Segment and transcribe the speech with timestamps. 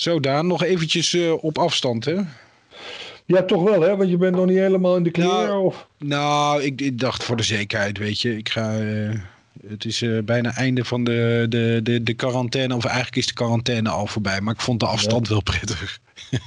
[0.00, 2.16] Zo Daan, nog eventjes uh, op afstand hè?
[3.26, 5.86] Ja, toch wel hè, want je bent nog niet helemaal in de kleren nou, of?
[5.98, 8.36] Nou, ik, ik, dacht voor de zekerheid, weet je.
[8.36, 8.80] Ik ga...
[8.80, 9.14] Uh,
[9.68, 12.74] het is uh, bijna einde van de, de, de, de quarantaine.
[12.74, 14.40] Of eigenlijk is de quarantaine al voorbij.
[14.40, 15.32] Maar ik vond de afstand ja.
[15.32, 16.00] wel prettig.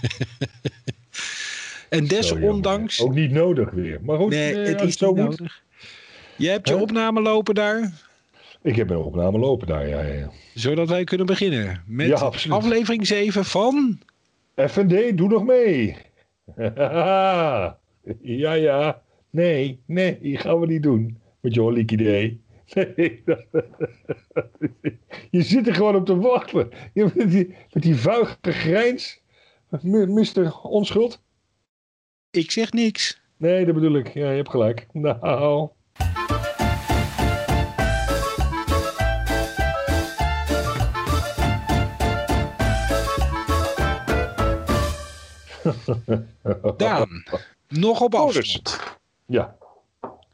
[1.89, 3.01] en desondanks...
[3.01, 3.99] Ook niet nodig weer.
[4.01, 5.61] Maar goed, nee, het is zo nodig.
[6.35, 7.91] Je hebt je opname lopen daar?
[8.63, 10.31] Ik heb een opname lopen daar, ja, ja.
[10.53, 13.99] Zodat wij kunnen beginnen met ja, aflevering 7 van...
[14.55, 15.95] FND, doe nog mee.
[18.21, 19.01] ja, ja.
[19.29, 21.17] Nee, nee, die gaan we niet doen.
[21.39, 22.41] Met je holiek idee.
[22.73, 22.93] Nee,
[25.31, 26.69] je zit er gewoon op te wachten.
[26.93, 29.21] Je, met, die, met die vuige grijns.
[29.81, 31.23] Mister Onschuld.
[32.31, 33.21] Ik zeg niks.
[33.37, 34.13] Nee, dat bedoel ik.
[34.13, 34.87] Ja, je hebt gelijk.
[34.91, 35.69] Nou...
[46.77, 47.23] Daan,
[47.67, 48.79] nog op afstand.
[49.25, 49.55] Ja.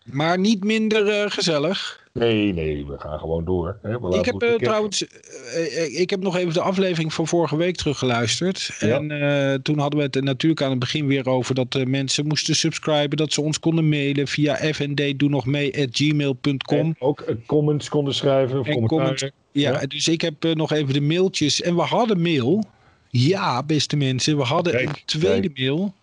[0.03, 2.07] Maar niet minder uh, gezellig.
[2.13, 3.77] Nee, nee, we gaan gewoon door.
[3.81, 4.17] Hè.
[4.17, 8.77] Ik heb uh, trouwens, uh, ik heb nog even de aflevering van vorige week teruggeluisterd.
[8.79, 8.99] Ja.
[8.99, 13.17] En toen hadden we het natuurlijk aan het begin weer over dat mensen moesten subscriben,
[13.17, 16.95] dat ze ons konden mailen via fnd.doe-nog-mee@gmail.com.
[16.99, 21.01] Ook comments konden schrijven of en comments, ja, ja, dus ik heb nog even de
[21.01, 21.61] mailtjes.
[21.61, 22.63] En we hadden mail.
[23.09, 25.57] Ja, beste mensen, we hadden kijk, een tweede kijk.
[25.57, 25.93] mail.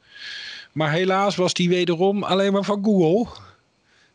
[0.73, 3.27] Maar helaas was die wederom alleen maar van Google.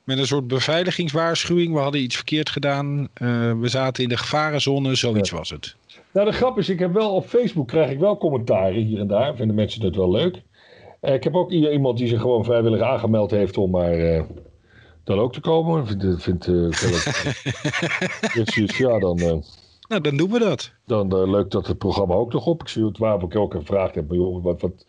[0.03, 1.73] Met een soort beveiligingswaarschuwing.
[1.73, 3.08] We hadden iets verkeerd gedaan.
[3.22, 5.38] Uh, we zaten in de gevarenzone, zoiets ja.
[5.38, 5.75] was het.
[6.11, 9.08] Nou, de grap is, ik heb wel op Facebook krijg ik wel commentaren hier en
[9.08, 9.36] daar.
[9.36, 10.42] Vinden mensen het wel leuk.
[11.02, 14.22] Uh, ik heb ook iemand die zich gewoon vrijwillig aangemeld heeft om maar uh,
[15.03, 15.88] dan ook te komen.
[15.88, 16.45] Vindt, vindt
[18.55, 19.44] dus, ja, dan...
[19.92, 20.73] Nou, dan doen we dat.
[20.86, 22.61] Dan uh, leuk dat het programma ook nog op.
[22.61, 24.08] Ik zie het waar ik ook gevraagd heb.
[24.08, 24.86] Maar joh, wat, wat,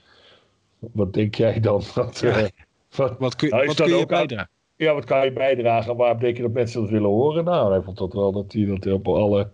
[0.79, 1.83] wat denk jij dan?
[2.21, 2.41] Ja.
[2.41, 2.49] uh,
[2.97, 4.51] wat, wat kun, nou, wat kun je bijdragen?
[4.77, 5.97] Ja, wat kan je bijdragen?
[5.97, 7.45] Waarom denk je dat mensen dat willen horen?
[7.45, 9.51] Nou, hij vond dat wel dat hij dat op alle,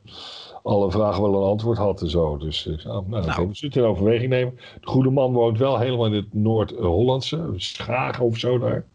[0.62, 2.36] alle vragen wel een antwoord had en zo.
[2.36, 3.48] Dus ik zei, nou, nou.
[3.48, 4.58] we zullen in overweging nemen.
[4.80, 7.52] De goede man woont wel helemaal in het Noord-Hollandse.
[7.56, 8.86] Schagen of zo daar.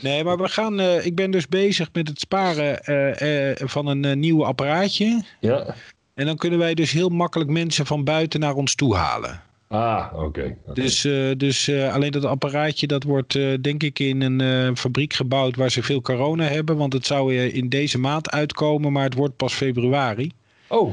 [0.00, 0.80] Nee, maar we gaan.
[0.80, 5.22] Uh, ik ben dus bezig met het sparen uh, uh, van een nieuw apparaatje.
[5.40, 5.74] Ja.
[6.14, 9.42] En dan kunnen wij dus heel makkelijk mensen van buiten naar ons toe halen.
[9.68, 10.24] Ah, oké.
[10.24, 10.84] Okay, okay.
[10.84, 11.00] Dus,
[11.36, 13.32] dus alleen dat apparaatje dat wordt
[13.62, 16.76] denk ik in een fabriek gebouwd waar ze veel corona hebben.
[16.76, 20.32] Want het zou in deze maand uitkomen, maar het wordt pas februari.
[20.66, 20.92] Oh.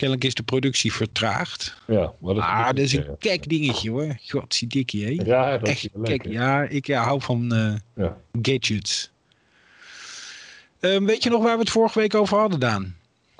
[0.00, 1.76] Kennelijk is de productie vertraagd.
[1.86, 4.16] Ja, maar dat ah, dat is een kek dingetje hoor.
[4.28, 5.10] Godzidikkie, hè?
[5.24, 8.16] Ja, dat Echt, is leuk, ja, ik ja, hou van uh, ja.
[8.42, 9.10] gadgets.
[10.80, 12.94] Um, weet je nog waar we het vorige week over hadden, Daan?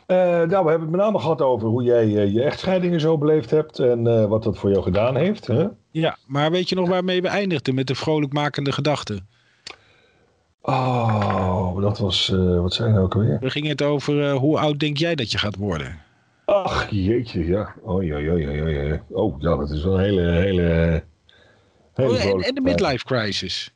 [0.06, 3.18] Uh, nou, we hebben het met name gehad over hoe jij uh, je echtscheidingen zo
[3.18, 5.46] beleefd hebt en wat dat voor jou gedaan heeft.
[5.46, 5.66] Hè?
[5.90, 9.28] Ja, maar weet je nog waarmee we eindigden met de vrolijkmakende gedachten?
[10.62, 13.38] Oh, dat was, wat zijn nou ook alweer?
[13.40, 16.08] We gingen het over hoe oud denk jij dat je gaat worden?
[16.50, 17.74] Ach, jeetje, ja.
[17.82, 19.04] Oh, ja, ja, ja, ja.
[19.08, 21.04] Oh, ja, dat is wel een hele, hele...
[21.94, 23.70] hele oh, en, en, de midlife crisis.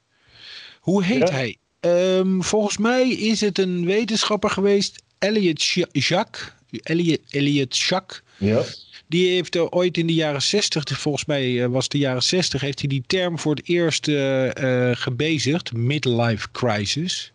[0.80, 1.34] Hoe heet ja?
[1.34, 1.56] hij?
[1.80, 5.62] Um, volgens mij is het een wetenschapper geweest, Elliot
[5.92, 6.52] Jacques.
[6.82, 8.22] Elliot, Elliot Jacques.
[8.36, 8.62] Ja.
[9.06, 12.22] Die heeft uh, ooit in de jaren 60, volgens mij uh, was het de jaren
[12.22, 14.50] 60, heeft hij die term voor het eerst uh,
[14.92, 15.72] gebezigd.
[15.72, 17.32] Midlife crisis.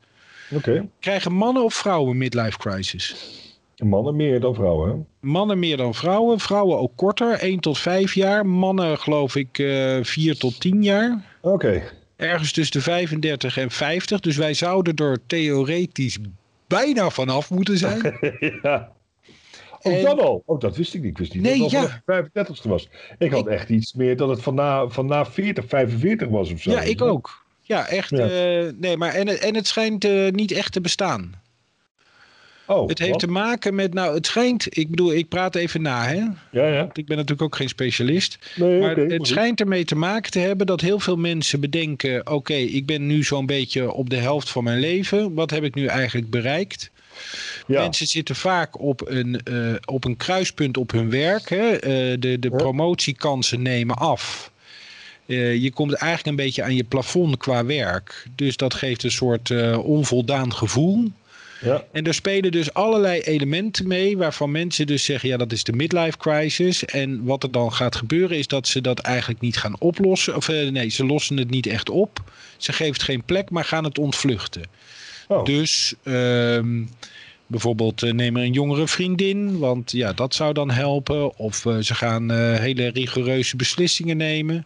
[0.52, 0.70] Oké.
[0.70, 0.90] Okay.
[1.00, 3.16] Krijgen mannen of vrouwen midlife crisis?
[3.80, 5.08] Mannen meer dan vrouwen.
[5.20, 6.40] Mannen meer dan vrouwen.
[6.40, 8.46] Vrouwen ook korter, 1 tot 5 jaar.
[8.46, 11.24] Mannen geloof ik uh, 4 tot 10 jaar.
[11.42, 11.54] Oké.
[11.54, 11.84] Okay.
[12.16, 14.20] Ergens tussen de 35 en 50.
[14.20, 16.18] Dus wij zouden er theoretisch
[16.68, 18.18] bijna vanaf moeten zijn.
[18.64, 18.92] ja.
[19.82, 20.04] Ook en...
[20.04, 20.44] dan al?
[20.46, 21.10] Oh, dat wist ik niet.
[21.10, 22.02] Ik wist niet nee, dat het ja.
[22.06, 22.90] 35 was.
[23.18, 23.52] Ik had ik...
[23.52, 26.72] echt iets meer dat het van na, van na 40, 45 was of zo.
[26.72, 27.46] Ja, ik ook.
[27.62, 28.10] Ja, echt.
[28.10, 28.64] Ja.
[28.64, 31.34] Uh, nee, maar en, en het schijnt uh, niet echt te bestaan.
[32.70, 33.20] Oh, het heeft wat?
[33.20, 36.24] te maken met, nou, het schijnt, ik bedoel, ik praat even na, hè?
[36.52, 36.90] Ja, ja.
[36.94, 38.38] Ik ben natuurlijk ook geen specialist.
[38.56, 41.60] Nee, maar okay, het maar schijnt ermee te maken te hebben dat heel veel mensen
[41.60, 45.34] bedenken: oké, okay, ik ben nu zo'n beetje op de helft van mijn leven.
[45.34, 46.92] Wat heb ik nu eigenlijk bereikt?
[47.68, 47.82] Ja.
[47.82, 51.50] Mensen zitten vaak op een, uh, op een kruispunt op hun werk.
[51.50, 51.74] Hè?
[51.74, 54.52] Uh, de de promotiekansen nemen af.
[55.26, 58.26] Uh, je komt eigenlijk een beetje aan je plafond qua werk.
[58.36, 61.12] Dus dat geeft een soort onvoldaan gevoel.
[61.62, 61.84] Ja.
[61.92, 65.74] En er spelen dus allerlei elementen mee waarvan mensen dus zeggen, ja dat is de
[65.74, 66.86] midlife crisis.
[66.86, 70.36] En wat er dan gaat gebeuren is dat ze dat eigenlijk niet gaan oplossen.
[70.36, 72.24] Of uh, nee, ze lossen het niet echt op.
[72.58, 74.64] Ze geven het geen plek, maar gaan het ontvluchten.
[75.28, 75.46] Oh.
[75.46, 76.90] Dus, um,
[77.50, 81.38] Bijvoorbeeld uh, neem er een jongere vriendin, want ja, dat zou dan helpen.
[81.38, 84.66] Of uh, ze gaan uh, hele rigoureuze beslissingen nemen.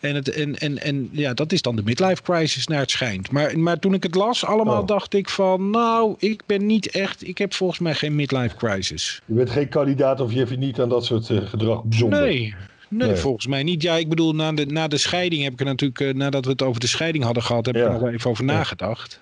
[0.00, 3.30] En, het, en, en, en ja, dat is dan de midlife crisis naar het schijnt.
[3.30, 4.86] Maar, maar toen ik het las, allemaal oh.
[4.86, 5.70] dacht ik van...
[5.70, 7.26] nou, ik ben niet echt...
[7.28, 9.22] ik heb volgens mij geen midlife crisis.
[9.24, 12.20] Je bent geen kandidaat of je hebt je niet aan dat soort gedrag bijzonder?
[12.20, 12.54] Nee,
[12.90, 13.82] Nee, nee, volgens mij niet.
[13.82, 16.50] Ja, ik bedoel, na de, na de scheiding heb ik er natuurlijk, uh, nadat we
[16.50, 17.80] het over de scheiding hadden gehad, heb ja.
[17.80, 18.52] ik er nog even over ja.
[18.52, 19.20] nagedacht.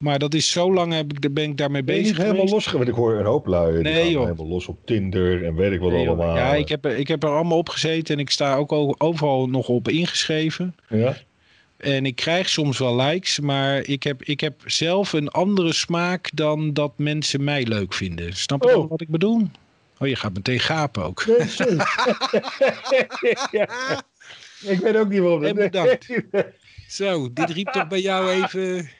[0.00, 2.16] Maar dat is zo lang heb ik, ben ik daarmee bezig.
[2.16, 3.82] niet helemaal los Ik hoor een hoop lui.
[3.82, 4.22] Nee, joh.
[4.22, 6.36] Helemaal los op Tinder en weet ik wat nee, allemaal.
[6.36, 9.68] Ja, ik heb, ik heb er allemaal op gezeten en ik sta ook overal nog
[9.68, 10.76] op ingeschreven.
[10.88, 11.16] Ja.
[11.76, 16.30] En ik krijg soms wel likes, maar ik heb, ik heb zelf een andere smaak
[16.34, 18.32] dan dat mensen mij leuk vinden.
[18.32, 18.90] Snap je oh.
[18.90, 19.42] wat ik bedoel?
[19.98, 21.26] Oh, je gaat meteen gapen ook.
[21.26, 21.76] Nee,
[23.50, 23.68] ja.
[24.72, 25.44] Ik weet ook niet waarom.
[25.44, 26.08] En bedankt.
[26.88, 28.90] Zo, dit riep toch bij jou even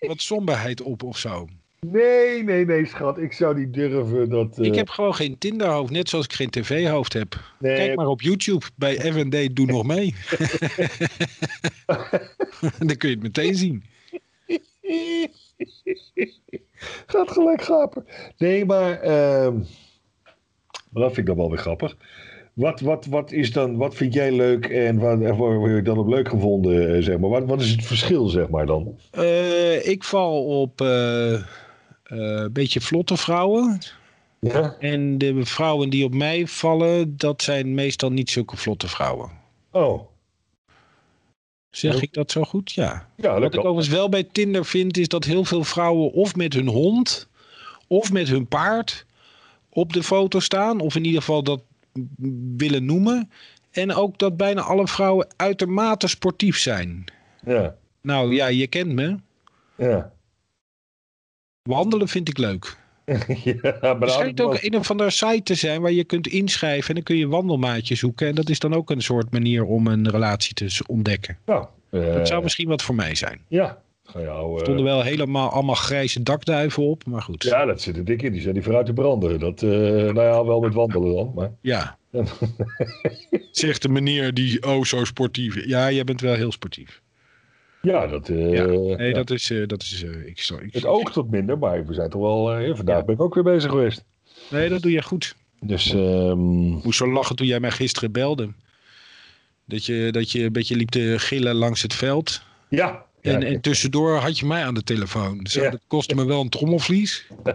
[0.08, 1.48] wat somberheid op of zo.
[1.86, 3.18] Nee, nee, nee, schat.
[3.18, 4.58] Ik zou niet durven dat...
[4.58, 4.66] Uh...
[4.66, 7.40] Ik heb gewoon geen Tinderhoofd, net zoals ik geen tv-hoofd heb.
[7.58, 7.76] Nee.
[7.76, 10.14] Kijk maar op YouTube bij FND Doe Nog Mee.
[12.78, 13.84] Dan kun je het meteen zien.
[17.06, 18.06] Gaat gelijk gapen.
[18.36, 19.04] Nee, maar...
[19.04, 19.52] Uh...
[20.90, 21.96] dat vind ik dan wel weer grappig.
[22.52, 25.98] Wat, wat, wat, is dan, wat vind jij leuk en wat, wat heb je dan
[25.98, 27.30] op leuk gevonden, eh, zeg maar?
[27.30, 28.98] Wat, wat is het verschil, zeg maar dan?
[29.18, 31.40] Uh, ik val op uh,
[32.02, 33.78] een beetje vlotte vrouwen.
[34.40, 34.76] Ja?
[34.78, 39.30] En de vrouwen die op mij vallen, dat zijn meestal niet zulke vlotte vrouwen.
[39.70, 40.00] Oh.
[41.70, 42.72] Zeg ik dat zo goed?
[42.72, 43.08] Ja.
[43.16, 46.52] ja Wat ik overigens wel bij Tinder vind, is dat heel veel vrouwen of met
[46.52, 47.28] hun hond
[47.86, 49.06] of met hun paard
[49.68, 50.80] op de foto staan.
[50.80, 51.60] Of in ieder geval dat
[52.56, 53.30] willen noemen.
[53.70, 57.04] En ook dat bijna alle vrouwen uitermate sportief zijn.
[57.44, 57.76] Ja.
[58.00, 59.16] Nou ja, je kent me.
[59.76, 60.12] Ja.
[61.62, 62.76] Wandelen vind ik leuk.
[63.44, 66.88] ja, maar er schijnt ook een of andere site te zijn waar je kunt inschrijven
[66.88, 68.28] en dan kun je wandelmaatjes zoeken.
[68.28, 71.38] En dat is dan ook een soort manier om een relatie te ontdekken.
[71.46, 73.40] Nou, uh, dat zou misschien wat voor mij zijn.
[73.48, 73.82] Ja.
[74.14, 77.42] Er stonden wel helemaal allemaal grijze dakduiven op, maar goed.
[77.42, 78.32] Ja, dat zit er dik in.
[78.32, 79.40] Die zijn die vooruit te branden.
[79.40, 81.32] Dat, uh, nou ja, wel met wandelen dan.
[81.34, 81.50] Maar...
[81.60, 81.98] Ja.
[83.50, 85.66] Zegt de meneer die, oh zo sportief.
[85.66, 87.02] Ja, jij bent wel heel sportief.
[87.82, 88.28] Ja, dat...
[88.28, 88.64] Uh, ja.
[88.96, 89.14] Nee, ja.
[89.14, 89.50] dat is...
[89.50, 92.20] Uh, dat is uh, ik, sorry, ik, het oogt tot minder, maar we zijn toch
[92.20, 92.74] wel...
[92.76, 93.04] vandaag ja.
[93.04, 94.04] ben ik ook weer bezig geweest.
[94.50, 95.36] Nee, dat doe je goed.
[95.60, 95.92] Dus...
[95.92, 96.38] Um...
[96.82, 98.52] Moest zo lachen toen jij mij gisteren belde.
[99.64, 102.42] Dat je, dat je een beetje liep te gillen langs het veld.
[102.68, 105.38] Ja, en, ja, en, tussendoor had je mij aan de telefoon.
[105.38, 105.70] Dus ja.
[105.70, 107.26] dat kostte me wel een trommelvlies.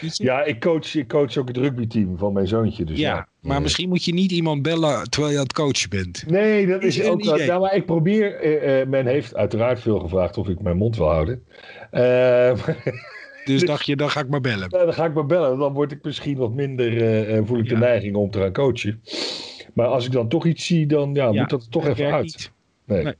[0.00, 2.84] ja, ik coach, ik coach ook het rugbyteam van mijn zoontje.
[2.84, 3.28] Dus ja, ja.
[3.40, 3.62] maar ja.
[3.62, 6.24] misschien moet je niet iemand bellen terwijl je aan het coachen bent.
[6.26, 7.38] Nee, dat is, is ook wel.
[7.38, 8.44] Ja, maar ik probeer.
[8.44, 11.42] Uh, uh, men heeft uiteraard veel gevraagd of ik mijn mond wil houden.
[11.92, 12.52] Uh,
[13.44, 14.68] dus dacht je, dan ga ik maar bellen.
[14.70, 15.58] Ja, dan ga ik maar bellen.
[15.58, 17.46] Dan word ik misschien wat minder.
[17.46, 19.02] voel ik de neiging om te gaan coachen.
[19.74, 22.22] Maar als ik dan toch iets zie, dan ja, moet dat er toch even uit.
[22.22, 22.52] Niet.
[22.84, 23.04] Nee.
[23.04, 23.14] nee.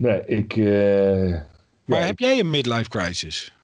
[0.00, 0.56] Nee, ik.
[0.56, 1.36] Uh,
[1.84, 3.54] maar ja, heb jij een midlife crisis?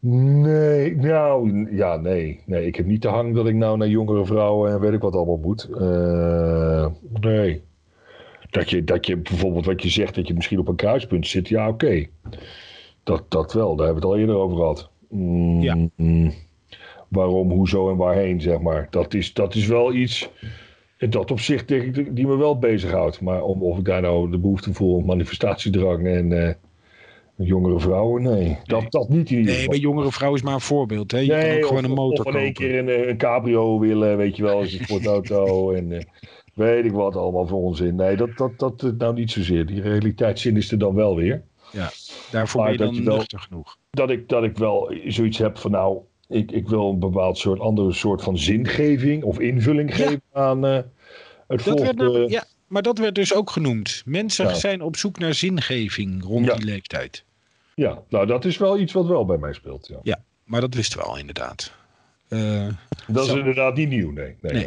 [0.00, 2.40] Nee, nou ja, nee.
[2.46, 2.66] nee.
[2.66, 5.14] Ik heb niet de hang dat ik nou naar jongere vrouwen en weet ik wat
[5.14, 5.68] allemaal moet.
[5.70, 6.86] Uh,
[7.20, 7.62] nee.
[8.50, 11.48] Dat je, dat je bijvoorbeeld wat je zegt, dat je misschien op een kruispunt zit,
[11.48, 11.84] ja, oké.
[11.84, 12.10] Okay.
[13.02, 14.90] Dat, dat wel, daar hebben we het al eerder over gehad.
[15.08, 15.76] Mm, ja.
[15.96, 16.32] Mm,
[17.08, 18.86] waarom, hoezo en waarheen, zeg maar.
[18.90, 20.30] Dat is, dat is wel iets
[20.98, 23.20] in dat opzicht denk ik die me wel bezighoudt.
[23.20, 26.50] Maar om, of ik daar nou de behoefte voel, manifestatiedrang en uh,
[27.46, 28.58] jongere vrouwen, nee.
[28.64, 28.90] Dat, nee.
[28.90, 29.70] dat niet in ieder geval.
[29.70, 31.10] Nee, bij jongere vrouwen is maar een voorbeeld.
[31.10, 31.18] Hè?
[31.18, 33.78] Je nee, kan ook of, gewoon een motor of in één keer een, een, cabrio
[33.78, 36.00] willen, weet je wel, als je sportauto en uh,
[36.54, 37.94] weet ik wat allemaal voor onzin.
[37.94, 39.66] Nee, dat, dat, dat nou niet zozeer.
[39.66, 41.42] Die realiteitszin is er dan wel weer.
[41.72, 41.90] Ja,
[42.30, 43.76] daarvoor maar ben je dan je wel, genoeg.
[43.90, 47.60] Dat ik, dat ik wel zoiets heb van nou, ik, ik wil een bepaald soort
[47.60, 49.96] andere soort van zingeving of invulling ja.
[49.96, 50.78] geven aan uh,
[51.46, 54.02] het dat nou, ja, maar dat werd dus ook genoemd.
[54.04, 54.54] Mensen ja.
[54.54, 56.54] zijn op zoek naar zingeving rond ja.
[56.54, 57.24] die leeftijd.
[57.74, 59.86] Ja, nou dat is wel iets wat wel bij mij speelt.
[59.86, 61.72] Ja, ja maar dat wisten we al inderdaad.
[62.28, 62.66] Uh,
[63.06, 64.36] dat is inderdaad niet nieuw, nee.
[64.40, 64.66] nee, nee.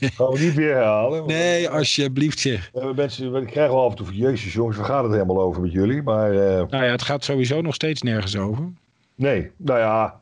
[0.00, 0.10] nee.
[0.10, 1.26] Gaan we niet weer herhalen.
[1.26, 2.70] Nee, alsjeblieft zeg.
[2.94, 5.62] Mensen, we krijgen wel af en toe van, jezus jongens, waar gaat het helemaal over
[5.62, 6.02] met jullie?
[6.02, 8.72] Maar, uh, nou ja, het gaat sowieso nog steeds nergens over.
[9.14, 10.20] Nee, nou ja,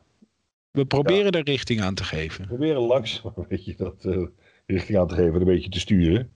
[0.73, 1.39] we proberen ja.
[1.39, 2.43] er richting aan te geven.
[2.43, 4.27] We proberen langs weet je, dat uh,
[4.67, 6.31] richting aan te geven, een beetje te sturen.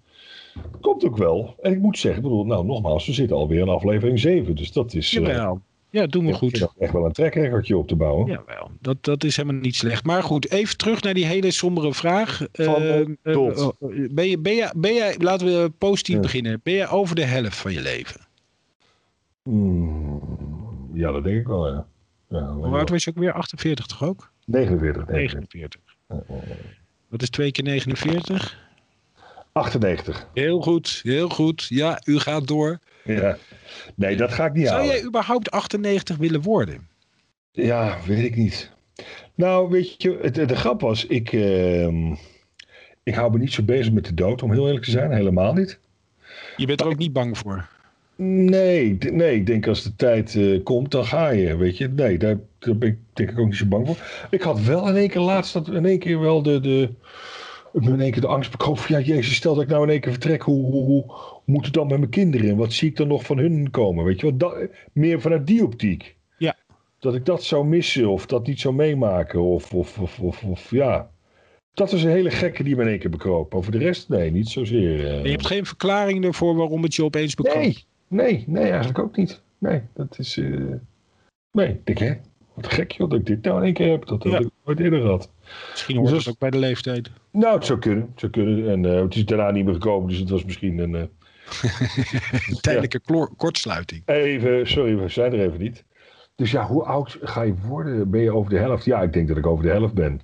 [0.81, 1.55] Komt ook wel.
[1.61, 4.57] En ik moet zeggen, bedoel, nou nogmaals, we zitten alweer in aflevering 7.
[4.57, 5.11] Dus dat is...
[5.11, 5.55] Jawel.
[5.55, 6.69] Uh, ja, doen we ja, goed.
[6.79, 8.27] echt wel een trekrekkertje op te bouwen.
[8.27, 10.05] Jawel, dat, dat is helemaal niet slecht.
[10.05, 12.47] Maar goed, even terug naar die hele sombere vraag.
[12.53, 16.21] Van uh, ben, je, ben, je, ben je, laten we positief ja.
[16.21, 16.61] beginnen.
[16.63, 18.21] Ben je over de helft van je leven?
[19.43, 20.21] Mm,
[20.93, 21.87] ja, dat denk ik wel, ja.
[22.29, 23.33] Ja Hoe oud was je ook weer?
[23.33, 24.31] 48 toch ook?
[24.45, 25.07] 49.
[25.07, 25.81] 49.
[27.09, 28.65] Wat is 2 keer 49?
[29.53, 30.29] 98.
[30.35, 31.67] Heel goed, heel goed.
[31.69, 32.79] Ja, u gaat door.
[33.05, 33.37] Ja.
[33.95, 34.95] Nee, dat ga ik niet Zou halen.
[34.95, 36.89] jij überhaupt 98 willen worden?
[37.53, 38.71] Ja, weet ik niet.
[39.35, 42.15] Nou, weet je, het, de grap was, ik, ehm,
[43.03, 45.13] ik hou me niet zo bezig met de dood, om heel eerlijk te zijn.
[45.13, 45.79] Helemaal niet.
[46.57, 47.69] Je bent er ook niet bang voor?
[48.17, 51.89] Nee, nee, ik denk als de tijd eh, komt, dan ga je, weet je.
[51.89, 54.27] Nee, daar, daar ben ik denk ik ook niet zo bang voor.
[54.31, 56.89] Ik had wel in één keer laatst, dat in één keer wel de, de,
[57.73, 60.01] in één keer de angst bekroop van, ja, jezus, stel dat ik nou in één
[60.01, 61.05] keer vertrek, hoe, hoe, hoe,
[61.45, 62.51] moet het dan met mijn kinderen?
[62.51, 64.37] En wat zie ik dan nog van hun komen, weet je?
[64.37, 64.57] Dat,
[64.93, 66.17] meer vanuit die optiek.
[66.39, 66.57] Ja.
[66.99, 70.71] Dat ik dat zou missen, of dat niet zou meemaken, of, of, of, of, of
[70.71, 71.11] ja.
[71.75, 73.55] Dat was een hele gekke die me in één keer bekroop.
[73.55, 75.07] Over de rest, nee, niet zozeer.
[75.07, 75.25] eh.
[75.25, 77.63] Je hebt geen verklaring ervoor waarom het je opeens bekroop?
[77.63, 79.43] Nee, nee, nee, eigenlijk ook niet.
[79.59, 80.37] Nee, dat is.
[80.37, 80.75] eh,
[81.51, 82.15] Nee, ik hè?
[82.55, 84.07] Wat gek joh, dat ik dit nou in één keer heb.
[84.07, 84.31] Dat Ja.
[84.31, 85.31] heb ik nooit eerder gehad.
[85.71, 87.11] Misschien hoort Dus het ook bij de leeftijd.
[87.31, 88.09] Nou, het zou kunnen.
[88.11, 88.71] Het zou kunnen.
[88.71, 90.95] En eh, het is daarna niet meer gekomen, dus het was misschien een.
[90.95, 91.03] eh,
[92.61, 93.01] Tijdelijke
[93.37, 94.03] kortsluiting.
[94.07, 95.85] even, sorry, we zijn er even niet.
[96.35, 98.11] Dus ja, hoe oud ga je worden?
[98.11, 98.85] Ben je over de helft?
[98.85, 100.21] Ja, ik denk dat ik over de helft ben.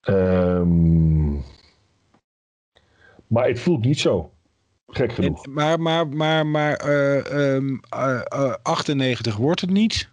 [0.00, 1.32] Ehm,
[3.26, 4.32] maar het voelt niet zo.
[4.92, 5.46] Gek En, genoeg.
[5.46, 10.10] maar maar, maar, maar eh, ehm, eh, eh, 98 wordt het niet.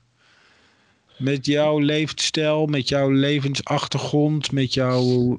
[1.18, 5.38] Met jouw levensstijl, met jouw levensachtergrond, met jouw...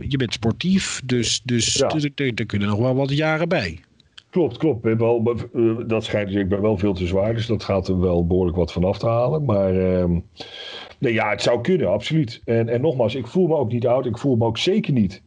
[0.00, 1.90] je bent sportief, dus, dus Ja.
[2.14, 3.80] er, kunnen nog wel wat jaren bij.
[4.30, 4.76] Klopt, klopt.
[4.76, 5.36] Ik ben wel,
[5.86, 8.56] dat schijnt, dus ik ben wel veel te zwaar, dus dat gaat er wel behoorlijk
[8.56, 9.44] wat van af te halen.
[9.44, 10.18] Maar ehm,
[10.98, 12.40] nee, ja, het zou kunnen, absoluut.
[12.44, 14.06] En, en nogmaals, ik voel me ook niet oud.
[14.06, 15.22] Ik voel me ook zeker niet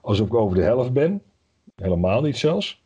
[0.00, 1.22] alsof ik over de helft ben.
[1.82, 2.80] Helemaal niet zelfs.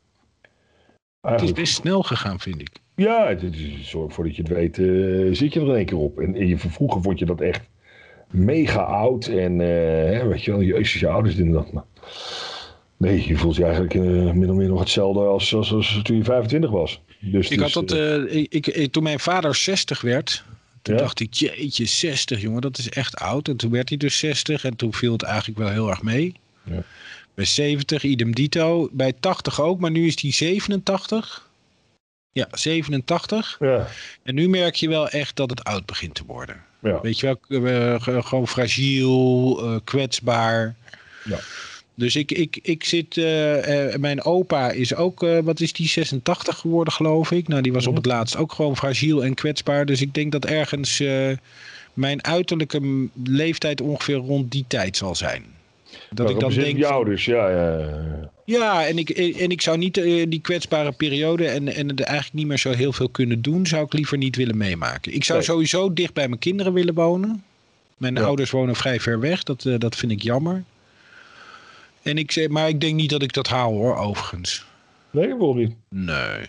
[1.21, 2.69] Het is best snel gegaan, vind ik.
[2.97, 5.85] ja, het is, zorg voor dat je het weet, eh, zit je er in één
[5.87, 6.21] keer op.
[6.21, 7.69] En, en je, vroeger vond je dat echt
[8.31, 9.27] mega oud.
[9.27, 11.73] En hè, weet je wel, jezus, je ouders en dat.
[11.73, 11.85] Maar
[12.97, 16.17] nee, je voelt je eigenlijk eh, min of meer nog hetzelfde als, als, als toen
[16.17, 17.01] je 25 was.
[17.21, 20.45] Dus, Ik had dus, dat, ik, ik- toen mijn vader 60 werd,
[20.83, 21.01] toen Ja.
[21.01, 23.49] dacht ik, jeetje, 60 jongen, dat is echt oud.
[23.49, 26.35] En toen werd hij dus 60 en toen viel het eigenlijk wel heel erg mee.
[26.65, 26.83] Ja.
[27.35, 28.89] Bij 70, idem dito.
[28.93, 31.51] Bij 80 ook, maar nu is hij 87.
[32.33, 33.57] Ja, 87.
[33.61, 33.87] ja,
[34.23, 36.57] En nu merk je wel echt dat het oud begint te worden.
[36.83, 37.01] ja.
[37.01, 40.75] Weet je wel, ge- gewoon fragiel, eh, kwetsbaar.
[41.25, 41.39] Ja.
[41.95, 46.93] Dus ik, ik, ik zit, eh, mijn opa is ook, wat is die, 86 geworden
[46.93, 47.49] geloof ik.
[47.49, 48.03] Nou, die was op Mhm.
[48.03, 49.87] het laatst ook gewoon fragiel en kwetsbaar.
[49.87, 51.03] Dus ik denk dat ergens
[51.95, 55.45] mijn uiterlijke leeftijd ongeveer rond die tijd zal zijn.
[56.15, 57.79] Dat ik dan denk, van- ouders, ja, ja,
[58.45, 58.87] ja.
[58.87, 62.47] en ik, en ik zou niet eh, die kwetsbare periode en, en er eigenlijk niet
[62.47, 65.15] meer zo heel veel kunnen doen, zou ik liever niet willen meemaken.
[65.15, 65.47] Ik zou Nee.
[65.49, 67.45] sowieso dicht bij mijn kinderen willen wonen.
[67.97, 68.23] Mijn Ja.
[68.23, 70.63] ouders wonen vrij ver weg, dat, eh, dat vind ik jammer.
[72.03, 74.65] En ik, zeg- maar ik denk niet dat ik dat haal hoor, overigens.
[75.11, 75.75] Nee, waarom niet?
[75.89, 76.41] Nee.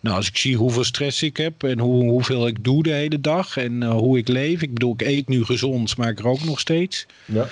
[0.00, 3.20] Nou, als ik zie hoeveel stress ik heb en hoe, hoeveel ik doe de hele
[3.20, 4.62] dag en eh, hoe ik leef.
[4.62, 7.06] Ik bedoel, ik eet nu gezond, maar ik rook nog steeds.
[7.24, 7.48] Ja.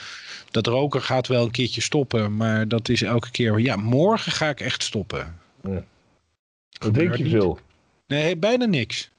[0.52, 3.58] Dat roken gaat wel een keertje stoppen, maar dat is elke keer...
[3.58, 5.38] Ja, morgen ga ik echt stoppen.
[5.60, 7.32] Wat drink je niet.
[7.32, 7.58] veel?
[8.06, 9.10] Nee, bijna niks.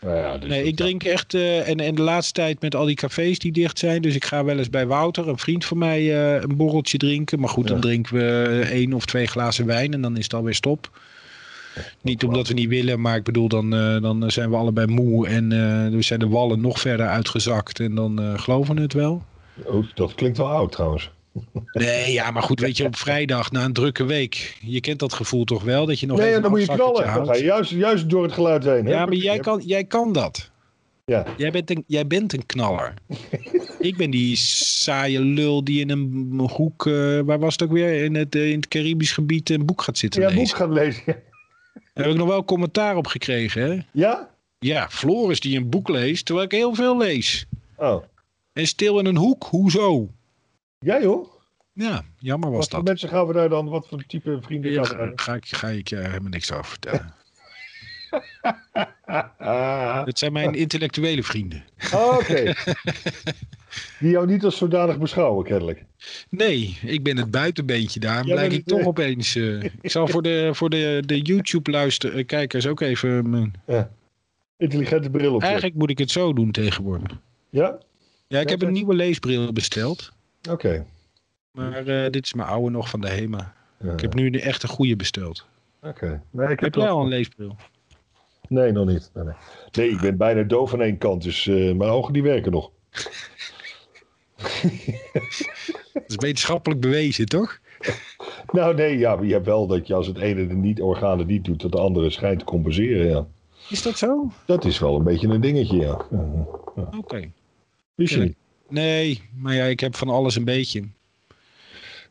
[0.00, 1.34] Nou ja, dus Nee, ik drink echt...
[1.34, 4.02] eh, en, en de laatste tijd met al die cafés die dicht zijn...
[4.02, 6.00] dus ik ga wel eens bij Wouter, een vriend van mij,
[6.34, 7.40] eh, een borreltje drinken.
[7.40, 7.82] Maar goed, dan Ja.
[7.82, 9.92] drinken we één of twee glazen wijn...
[9.94, 11.00] en dan is het alweer stop.
[12.00, 15.28] Niet omdat we niet willen, maar ik bedoel, dan, eh, dan zijn we allebei moe...
[15.28, 17.80] en eh we zijn de wallen nog verder uitgezakt...
[17.80, 19.22] en dan geloven we het wel.
[19.64, 21.10] Oh, dat klinkt wel oud trouwens.
[21.72, 24.58] Nee, ja, maar goed, weet je, op vrijdag na een drukke week...
[24.60, 27.14] je kent dat gevoel toch wel, dat je nog nee, dan moet je knallen.
[27.14, 28.86] Dan ga je juist, juist door het geluid heen.
[28.86, 29.04] Ja, Hè?
[29.06, 30.50] maar jij kan, jij kan dat.
[31.04, 31.26] Ja.
[31.36, 32.94] Jij bent een, jij bent een knaller.
[33.78, 38.04] ik ben die saaie lul die in een hoek, eh, waar was het ook weer,
[38.04, 40.42] in het, eh, in het Caribisch gebied een boek gaat zitten Ja, lezen.
[40.44, 41.02] boek gaan lezen.
[41.94, 43.62] Daar heb ik nog wel commentaar op gekregen.
[43.70, 43.78] Hè?
[43.92, 44.30] Ja?
[44.58, 47.46] Ja, Floris die een boek leest, terwijl ik heel veel lees.
[47.76, 48.02] Oh.
[48.58, 50.08] En stil in een hoek, hoezo?
[50.78, 51.26] Ja joh.
[51.72, 52.88] Ja, jammer was Wat voor dat.
[52.88, 53.68] mensen gaan we daar dan?
[53.68, 55.18] Wat voor type vrienden Ja, gaan we ga, daar?
[55.18, 57.14] ga ik, ga ik je helemaal niks over vertellen.
[60.06, 61.64] Het zijn mijn intellectuele vrienden.
[61.94, 62.42] Oké.
[64.00, 65.84] Die jou niet als zodanig beschouwen, kennelijk.
[66.28, 68.24] Nee, ik ben het buitenbeentje daar.
[68.24, 69.36] Jij Blijk ik toch eh, opeens.
[69.36, 73.30] eh, ik zal voor de, voor de, de YouTube-kijkers ook even.
[73.30, 73.90] mijn- Ja.
[74.56, 75.42] Intelligente bril op.
[75.42, 77.18] Eigenlijk moet ik het zo doen tegenwoordig.
[77.50, 77.78] Ja?
[78.28, 80.12] Ja, ik heb een nieuwe leesbril besteld.
[80.50, 80.86] Oké.
[81.50, 83.54] Maar eh, dit is mijn oude nog van de HEMA.
[83.80, 83.92] Ja.
[83.92, 85.46] Ik heb nu de echte goede besteld.
[85.82, 86.22] Oké.
[86.30, 87.56] Nee, ik Heb heb jij wel- al een leesbril?
[88.48, 89.10] Nee, nog niet.
[89.14, 89.34] Nee, nee.
[89.72, 92.70] nee, ik ben bijna doof aan één kant, dus uh, mijn ogen die werken nog.
[95.92, 97.58] dat is wetenschappelijk bewezen, toch?
[98.52, 101.60] nou nee, ja, je hebt wel dat je als het ene de niet-organen niet doet,
[101.60, 103.26] dat de andere schijnt te compenseren, ja.
[103.68, 104.30] Is dat zo?
[104.44, 106.06] Dat is wel een beetje een dingetje, ja.
[106.10, 106.82] ja.
[106.82, 106.96] Oké.
[106.96, 107.32] Okay.
[107.98, 108.36] Wist je niet?
[108.68, 110.80] Nee, maar ja, ik heb van alles een beetje.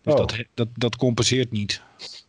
[0.02, 0.20] Dus oh.
[0.20, 1.82] dat, dat, dat compenseert niet.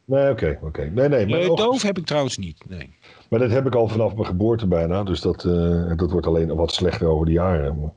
[0.05, 0.59] Nee, oké.
[0.63, 0.91] oké.
[0.95, 1.27] Nee, nee.
[1.27, 2.91] Maar doof heb ik trouwens niet, nee.
[3.29, 5.03] Maar dat heb ik al vanaf mijn geboorte bijna.
[5.03, 7.93] Dus dat, uh, dat wordt alleen wat slechter over de jaren.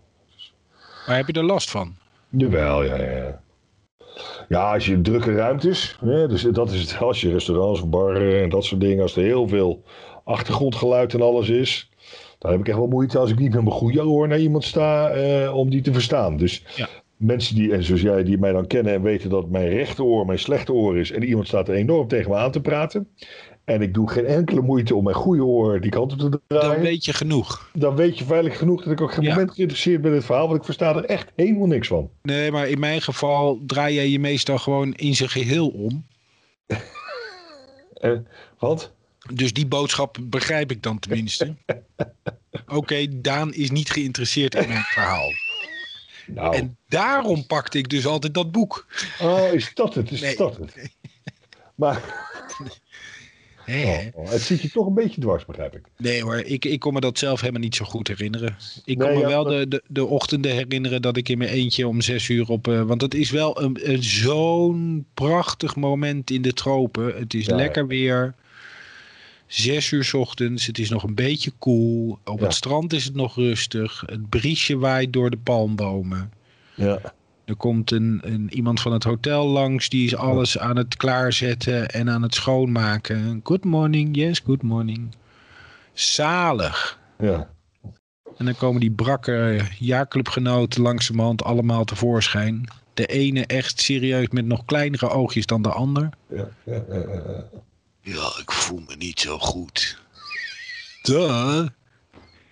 [1.08, 1.96] Maar heb je er last van?
[2.30, 3.42] Jawel, ja, ja.
[4.50, 8.50] Ja, als je drukke ruimtes, hè, dus dat is het, als je restaurants, barren en
[8.50, 9.84] dat soort dingen, als er heel veel
[10.24, 11.91] achtergrondgeluid en alles is,
[12.42, 14.64] dan heb ik echt wel moeite als ik niet met mijn goede oor naar iemand
[14.64, 16.38] sta eh, om die te verstaan.
[16.38, 16.88] Dus ja.
[17.18, 20.40] mensen die, en zoals jij, die mij dan kennen en weten dat mijn rechteroor mijn
[20.40, 23.08] slechte oor is en iemand staat er enorm tegen me aan te praten.
[23.64, 26.70] En ik doe geen enkele moeite om mijn goede oor die kant op te draaien.
[26.72, 27.70] Dan weet je genoeg.
[27.74, 30.48] Dan weet je veilig genoeg dat ik ook geen moment geïnteresseerd ben in het verhaal.
[30.48, 32.10] Want ik versta er echt helemaal niks van.
[32.22, 36.06] Nee, maar in mijn geval draai jij je meestal gewoon in zijn geheel om.
[37.94, 38.12] eh,
[38.60, 38.94] wat?
[39.34, 41.56] Dus die boodschap begrijp ik dan tenminste.
[42.68, 45.32] Oké, Daan is niet geïnteresseerd in mijn verhaal.
[46.28, 46.56] Nou.
[46.56, 48.86] En daarom pakte ik dus altijd dat boek.
[49.20, 50.12] Oh, is dat het?
[50.12, 50.96] Is dat het?
[51.76, 52.30] Maar
[53.68, 55.82] Oh, oh, het zit je toch een beetje dwars, begrijp ik.
[55.98, 58.58] Nee hoor, ik, ik kon me dat zelf helemaal niet zo goed herinneren.
[58.86, 62.02] Ik kon me wel de, de, de ochtenden herinneren dat ik in mijn eentje om
[62.02, 62.68] zes uur op...
[62.68, 67.16] Uh, want het is wel een, een zo'n prachtig moment in de tropen.
[67.18, 68.36] Het is lekker weer.
[69.52, 72.18] Zes uur s ochtends, het is nog een beetje koel.
[72.24, 74.04] Op het strand is het nog rustig.
[74.06, 76.32] Het briesje waait door de palmbomen.
[76.76, 77.00] Ja.
[77.46, 81.90] Er komt een, een, iemand van het hotel langs, die is alles aan het klaarzetten
[81.90, 83.40] en aan het schoonmaken.
[83.44, 85.16] Good morning, yes, good morning.
[85.94, 87.00] Zalig.
[87.20, 87.50] Ja.
[88.38, 92.68] En dan komen die brakke jaarclubgenoten langzamerhand allemaal tevoorschijn.
[92.94, 96.10] De ene echt serieus met nog kleinere oogjes dan de ander.
[96.30, 97.46] Ja, ja, ja, ja.
[98.02, 100.00] Ja ik voel me niet zo goed.
[101.02, 101.68] Duh.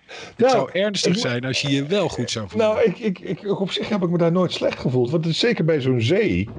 [0.09, 2.67] Het nou, zou ernstig zijn als je je wel goed zou voelen.
[2.67, 5.09] Nou, ik, ik, ik, op zich heb ik me daar nooit slecht gevoeld.
[5.09, 6.49] Want is zeker bij zo'n zee.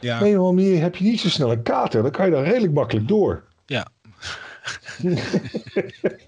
[0.00, 0.16] Ja.
[0.16, 2.02] Op een of andere manier heb je niet zo snel een kater.
[2.02, 3.44] Dan kan je daar redelijk makkelijk door.
[3.66, 3.86] Ja.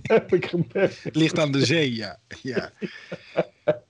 [0.03, 1.03] heb ik gemerkt.
[1.03, 2.19] Het ligt aan de zee, ja.
[2.43, 2.71] ja.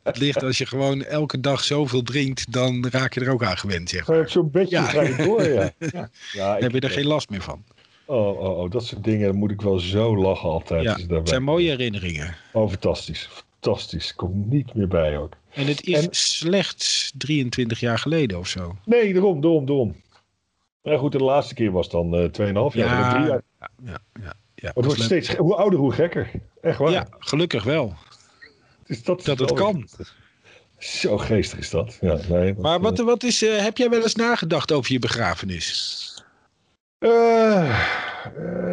[0.03, 3.59] Het ligt als je gewoon elke dag zoveel drinkt, dan raak je er ook aan
[3.59, 3.91] gewend.
[3.91, 4.29] Zeg maar.
[4.29, 4.85] Zo'n beetje ja.
[4.85, 5.71] ga je door, ja.
[5.93, 6.11] ja.
[6.33, 7.65] ja dan heb je er geen last meer van.
[8.07, 10.83] Oh, oh, oh, dat soort dingen moet ik wel zo lachen altijd.
[10.83, 12.37] Ja, het zijn mooie herinneringen.
[12.53, 13.29] Oh, fantastisch.
[13.61, 14.15] Fantastisch.
[14.15, 15.33] Komt niet meer bij ook.
[15.51, 18.77] En het is slechts 23 jaar geleden of zo.
[18.85, 19.95] Nee, daarom, daarom, daarom.
[20.83, 22.73] Ja, goed, de laatste keer was dan uh, 2,5 jaar.
[22.73, 23.43] Ja, drie jaar.
[23.61, 24.71] ja, ja, ja, ja.
[24.75, 26.31] het wordt steeds, hoe ouder, hoe gekker.
[26.61, 26.91] Echt waar.
[26.91, 27.95] Ja, gelukkig wel.
[28.87, 29.89] Dus dat, dat het kan.
[30.79, 31.99] Zo geestig is dat.
[32.01, 36.06] Ja, nee, maar wat, wat is, uh, heb jij wel eens nagedacht over je begrafenis?
[36.99, 37.77] Uh,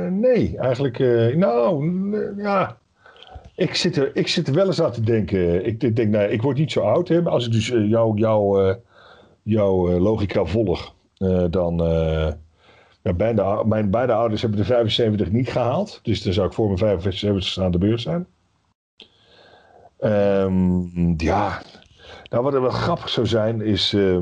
[0.10, 1.00] nee, eigenlijk.
[1.00, 1.92] Uh, nou,
[2.38, 2.78] ja.
[3.56, 5.66] Ik zit, er, ik zit er wel eens aan te denken.
[5.66, 7.08] Ik, denk, nou, ik word niet zo oud.
[7.08, 8.76] Hè, als ik dus jouw jou,
[9.44, 10.96] jou, logica volg,
[11.50, 11.78] dan.
[13.04, 16.00] Ja, mijn beide ouders hebben de 75 niet gehaald.
[16.04, 18.28] Dus dan zou ik voor mijn 75 aan de beurt zijn.
[20.00, 21.62] Um, ja.
[22.30, 23.94] Nou, wat er wel grappig zou zijn, is.
[23.94, 24.18] Uh,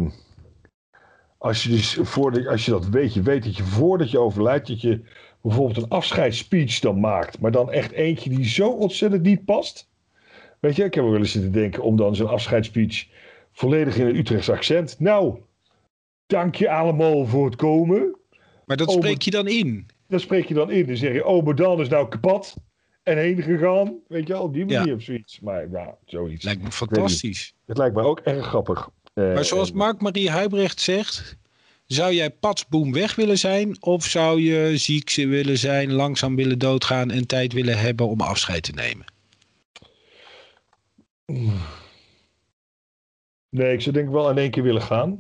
[1.42, 4.68] als je, dus voordat, als je dat weet, je weet dat je voordat je overlijdt,
[4.68, 5.02] dat je
[5.42, 7.40] bijvoorbeeld een afscheidsspeech dan maakt.
[7.40, 9.90] Maar dan echt eentje die zo ontzettend niet past.
[10.60, 13.08] Weet je, ik heb wel eens zitten denken om dan zo'n afscheidsspeech
[13.52, 15.00] volledig in een Utrechts accent.
[15.00, 15.38] Nou,
[16.26, 18.16] dank je allemaal voor het komen.
[18.66, 19.86] Maar dat spreek je dan in?
[20.08, 20.86] Dat spreek je dan in.
[20.86, 22.56] Dan zeg je, oh, maar dan is nou kapot
[23.04, 24.00] en heen gegaan.
[24.08, 24.94] Weet je op die manier ja.
[24.94, 25.40] of zoiets.
[25.40, 26.46] Maar ja, zoiets.
[26.46, 27.54] Lijkt me fantastisch.
[27.66, 28.90] Het lijkt me ook erg grappig.
[29.14, 31.38] Eh, maar zoals Mark-Marie Huibrecht zegt,
[31.86, 33.78] zou jij patsboom weg willen zijn?
[33.80, 38.64] Of zou je ziek willen zijn, langzaam willen doodgaan en tijd willen hebben om afscheid
[38.64, 39.06] te nemen?
[43.50, 45.18] Nee, ik zou denk ik wel in één keer willen gaan.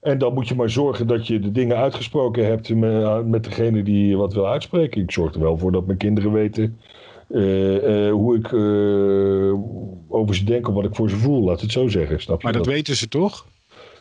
[0.00, 3.82] En dan moet je maar zorgen dat je de dingen uitgesproken hebt met, met degene
[3.82, 5.02] die wat wil uitspreken.
[5.02, 6.80] Ik zorg er wel voor dat mijn kinderen weten
[7.28, 9.52] uh, hoe ik uh,
[10.08, 12.20] over ze denk of wat ik voor ze voel, laat het zo zeggen.
[12.20, 13.46] Snap je maar dat, weten ze toch?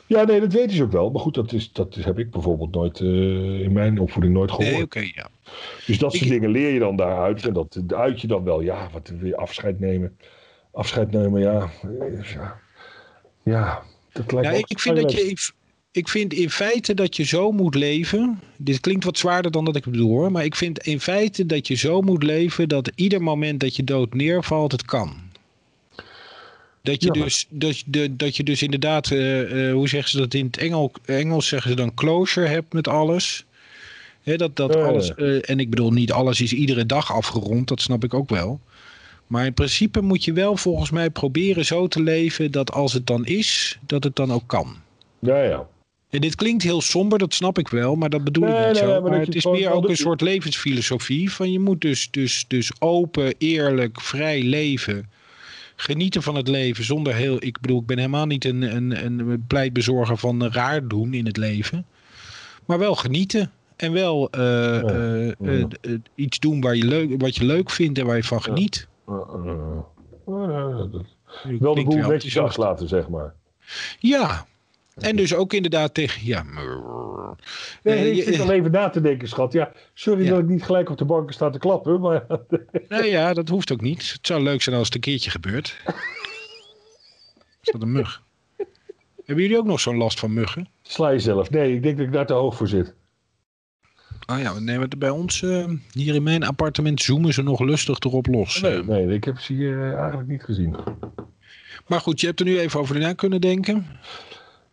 [0.08, 1.10] Ja, nee, dat weten ze ook wel.
[1.10, 4.74] Maar goed, dat, is, dat heb ik bijvoorbeeld nooit in mijn opvoeding nooit gehoord.
[4.74, 5.28] Nee, oké, ja.
[5.86, 7.46] Dus dat soort dingen leer je dan daaruit.
[7.46, 10.18] En dat uit je dan wel, ja, wat weer afscheid nemen.
[10.72, 11.70] Afscheid nemen, ja.
[12.34, 12.60] Ja,
[13.44, 15.52] ja dat lijkt ja, ik vind dat je ik
[16.04, 18.40] vind in feite dat je zo moet leven.
[18.58, 20.32] Dit klinkt wat zwaarder dan dat ik bedoel hoor.
[20.32, 23.84] Maar ik vind in feite dat je zo moet leven dat ieder moment dat je
[23.84, 25.24] dood neervalt, het kan.
[26.82, 30.34] Dat je, dus, dat, de, dat je dus inderdaad, uh, uh, hoe zeggen ze dat
[30.34, 33.46] in het Engel, Engels zeggen ze dan closure hebt met alles.
[34.24, 37.82] He, dat dat alles, uh, en ik bedoel niet alles is iedere dag afgerond, dat
[37.82, 38.60] snap ik ook wel.
[39.28, 43.08] Maar in principe moet je wel volgens mij proberen zo te leven dat als het
[43.08, 44.76] dan is, dat het dan ook kan.
[45.20, 45.68] Ja, ja.
[46.16, 48.76] En dit klinkt heel somber, dat snap ik wel, maar dat bedoel ik niet nee,
[48.76, 49.02] zo.
[49.02, 52.72] maar, maar het is meer ook een soort levensfilosofie van je moet dus, dus, dus
[52.80, 55.10] open, eerlijk, vrij leven.
[55.76, 57.38] Genieten van het leven zonder heel...
[57.40, 61.38] Ik bedoel, ik ben helemaal niet een, een, een pleitbezorger van raar doen in het
[61.38, 61.86] leven.
[62.66, 63.52] Maar wel genieten.
[63.76, 65.66] En wel uh, uh, uh,
[66.16, 68.88] iets doen waar je leuk, wat je leuk vindt en waar je van geniet.
[71.60, 73.34] wel de boel netjes aflaten, zeg maar.
[74.00, 74.46] Ja,
[74.96, 76.26] en dus ook inderdaad tegen.
[76.26, 76.44] Ja,
[77.84, 79.54] nee, ik zit al even na te denken, schat.
[79.54, 82.00] Ja, sorry dat ik niet gelijk op de banken sta te klappen.
[82.00, 82.26] Maar...
[82.90, 84.12] nee, ja, dat hoeft ook niet.
[84.12, 85.78] Het zou leuk zijn als het een keertje gebeurt.
[87.62, 88.24] Is dat een mug?
[89.26, 90.70] Hebben jullie ook nog zo'n last van muggen?
[90.82, 91.50] Sla jezelf.
[91.50, 92.94] Nee, ik denk dat ik daar te hoog voor zit.
[94.26, 98.00] Ah ja, nee, maar bij ons uh, hier in mijn appartement zoomen ze nog lustig
[98.00, 98.62] erop los.
[98.62, 100.76] Nee, nee ik heb ze hier uh, eigenlijk niet gezien.
[101.88, 103.86] Maar goed, je hebt er nu even over na kunnen denken.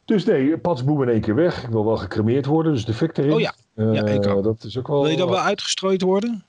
[0.04, 1.62] Dus nee, Patsboom in één keer weg.
[1.62, 3.32] Ik wil wel gecremeerd worden, dus de fik erin.
[3.32, 4.44] Oh ja, ja ik ook.
[4.44, 5.02] Dat is ook wel...
[5.02, 6.44] Wil je dan wel uitgestrooid worden?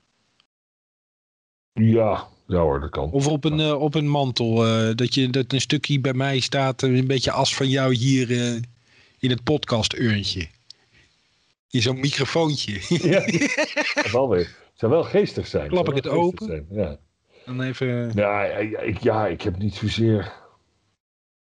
[1.72, 3.10] Ja, ja hoor, dat kan.
[3.10, 4.54] Of op een, uh, op een mantel.
[4.94, 8.30] Dat, je, dat een stukje bij mij staat, een beetje as van jou hier
[9.18, 10.48] in het podcast-urntje.
[11.70, 12.80] In zo'n microfoontje.
[13.10, 13.24] Ja,
[14.12, 14.46] wel weer.
[14.46, 15.68] Het zou wel geestig zijn.
[15.68, 16.46] Klap ik het open?
[16.46, 16.66] Zijn.
[16.70, 16.98] Ja.
[17.44, 18.12] Dan even...
[18.14, 20.32] Ja, ik, ja, ik heb niet zozeer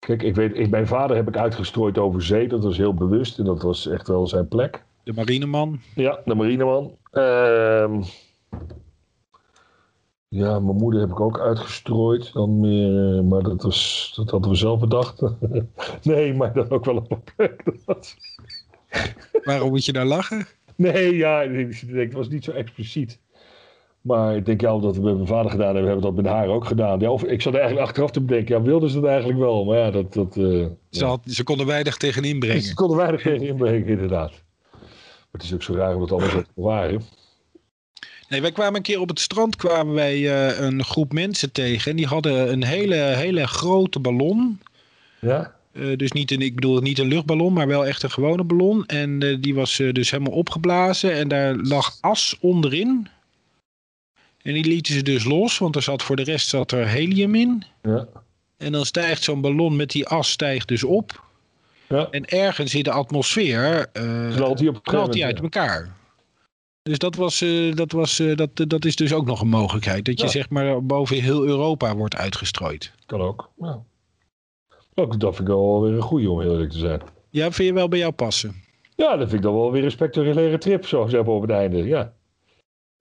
[0.04, 2.48] Kijk, ik weet, ik, mijn vader heb ik uitgestrooid over zee.
[2.48, 4.84] Dat was heel bewust en dat was echt wel zijn plek.
[5.02, 5.80] De marineman?
[5.94, 6.96] Ja, de marineman.
[7.12, 8.02] Uh,
[10.28, 12.32] ja, mijn moeder heb ik ook uitgestrooid.
[12.32, 15.22] Dan meer, eh, maar dat, was, dat hadden we zelf bedacht.
[16.02, 17.62] nee, maar dat ook wel op een plek.
[19.44, 20.46] Waarom moet je daar lachen?
[20.76, 23.18] Nee, ja, het was niet zo expliciet.
[24.04, 26.32] Maar ik denk ja, dat we met mijn vader gedaan hebben, hebben we dat met
[26.32, 27.00] haar ook gedaan.
[27.00, 29.64] Ja, of ik zat eigenlijk achteraf te bedenken, ja, wilden ze dat eigenlijk wel?
[29.64, 30.12] Maar ja, dat...
[30.12, 32.62] dat uh, ze, had, ze konden weinig tegen inbrengen.
[32.62, 34.30] Ze konden weinig tegen inbrengen, inderdaad.
[34.30, 34.80] Maar
[35.30, 37.02] het is ook zo raar om het allemaal zo te bewaren.
[38.28, 41.90] Nee, wij kwamen een keer op het strand kwamen wij uh, een groep mensen tegen.
[41.90, 44.60] En die hadden een hele, hele grote ballon.
[45.20, 45.54] Ja?
[45.72, 48.86] Uh, dus niet een, ik bedoel niet een luchtballon, maar wel echt een gewone ballon.
[48.86, 51.12] En die was dus helemaal opgeblazen.
[51.12, 53.08] En daar lag as onderin.
[54.44, 57.34] En die lieten ze dus los, want er zat voor de rest zat er helium
[57.34, 57.64] in.
[57.82, 58.06] Ja.
[58.56, 61.24] En dan stijgt zo'n ballon met die as stijgt dus op.
[61.88, 62.08] Ja.
[62.10, 65.96] En ergens in de atmosfeer uh, knalt hij, op knalt hij uit elkaar.
[66.82, 70.04] Dus dat, was, uh, dat, was, uh, dat, dat is dus ook nog een mogelijkheid.
[70.04, 72.92] Dat je zeg maar boven heel Europa wordt uitgestrooid.
[73.06, 73.50] Kan ook.
[73.56, 73.82] Ja.
[74.94, 77.00] Ook dat vind ik wel weer een goede om eerlijk te zijn.
[77.30, 78.54] Ja, vind je wel bij jou passen?
[78.96, 81.50] Ja, dat vind ik dan wel weer een spectaculaire trip, zo zeg maar op het
[81.50, 81.84] einde.
[81.84, 82.12] Ja.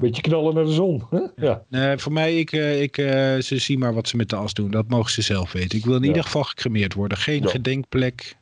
[0.03, 1.03] Beetje knallen naar de zon.
[1.09, 1.19] Hè?
[1.35, 1.63] Ja.
[1.69, 4.53] Nee, voor mij, ik, eh, ik, uh, ze zien maar wat ze met de as
[4.53, 4.71] doen.
[4.71, 5.77] Dat mogen ze zelf weten.
[5.77, 7.17] Ik wil in ieder geval gecremeerd worden.
[7.17, 8.37] Geen gedenkplek.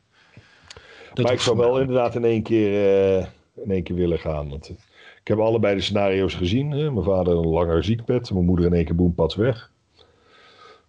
[1.14, 2.70] Dat maar ik zou wel inderdaad in één keer,
[3.18, 3.26] uh,
[3.64, 4.48] in één keer willen gaan.
[4.48, 4.68] Want
[5.20, 6.70] ik heb allebei de scenario's gezien.
[6.70, 6.90] Hè?
[6.90, 8.32] Mijn vader een langer ziekbed.
[8.32, 9.70] Mijn moeder in één keer boempads weg.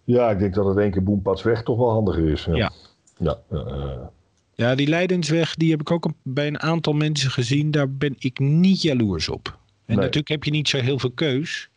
[0.04, 2.44] Ja, ik denk dat het één keer boempads weg toch wel handiger is.
[2.44, 2.72] Ja.
[3.18, 4.10] Ja, ja,
[4.54, 7.70] ja die Leidensweg, die heb ik ook bij een aantal mensen gezien.
[7.70, 9.62] Daar ben ik niet jaloers op.
[9.86, 11.68] En natuurlijk heb je niet zo heel veel keus.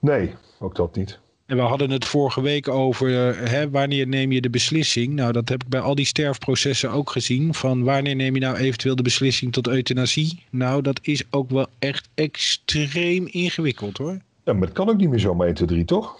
[0.00, 1.18] Nee, ook dat niet.
[1.46, 5.14] En we hadden het vorige week over uh, hè, wanneer neem je de beslissing.
[5.14, 7.54] Nou, dat heb ik bij al die sterfprocessen ook gezien.
[7.54, 10.44] Van wanneer neem je nou eventueel de beslissing tot euthanasie.
[10.50, 14.18] Nou, dat is ook wel echt extreem ingewikkeld hoor.
[14.44, 16.18] Ja, maar het kan ook niet meer zomaar 1, 2, 3, toch?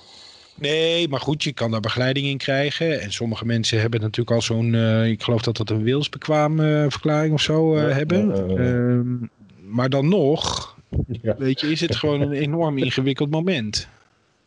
[0.61, 3.01] Nee, maar goed, je kan daar begeleiding in krijgen.
[3.01, 6.85] En sommige mensen hebben natuurlijk al zo'n, uh, ik geloof dat dat een wilsbekwaam uh,
[6.89, 8.29] verklaring of zo uh, ja, hebben.
[8.61, 9.29] Uh,
[9.69, 10.77] maar dan nog,
[11.23, 11.37] ja.
[11.39, 13.89] Weet je, is het gewoon een enorm ingewikkeld moment.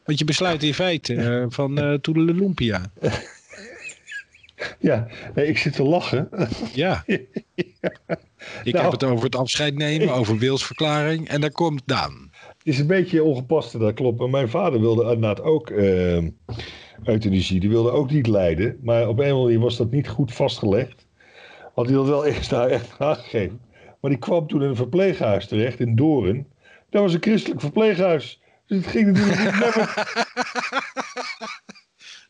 [0.06, 2.92] Want je besluit in feite uh, van uh, Toedele Lumpia.
[4.80, 6.30] Ja, nee, ik zit te lachen.
[6.74, 7.04] Ja.
[7.06, 7.18] ja.
[8.64, 11.28] Ik nou, heb het over het afscheid nemen, over wilsverklaring.
[11.28, 12.32] En daar komt Daan.
[12.48, 14.20] Het is een beetje ongepast, dat klopt.
[14.20, 16.18] Maar mijn vader wilde inderdaad ook uh,
[17.04, 17.60] euthanasie.
[17.60, 18.80] Die wilde ook niet lijden.
[18.82, 21.06] Maar op een of andere manier was dat niet goed vastgelegd.
[21.74, 23.60] Want hij had wel eerst daar echt aangegeven.
[24.04, 26.48] Maar die kwam toen in een verpleeghuis terecht in Doren.
[26.90, 28.42] Dat was een christelijk verpleeghuis.
[28.66, 29.52] Dus het ging natuurlijk niet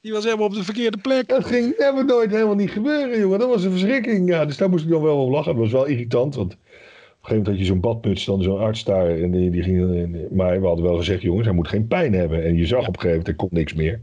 [0.02, 1.28] Die was helemaal op de verkeerde plek.
[1.28, 3.40] Dat ging never nooit helemaal niet gebeuren, jongen.
[3.40, 4.30] Dat was een verschrikking.
[4.30, 5.52] Ja, dus daar moest ik dan wel op lachen.
[5.52, 6.68] Dat was wel irritant, want op een
[7.22, 9.10] gegeven moment had je zo'n badmuts, dan zo'n arts daar.
[9.10, 12.44] En die, die ging, maar we hadden wel gezegd, jongens, hij moet geen pijn hebben.
[12.44, 14.02] En je zag op een gegeven moment, hij kon niks meer.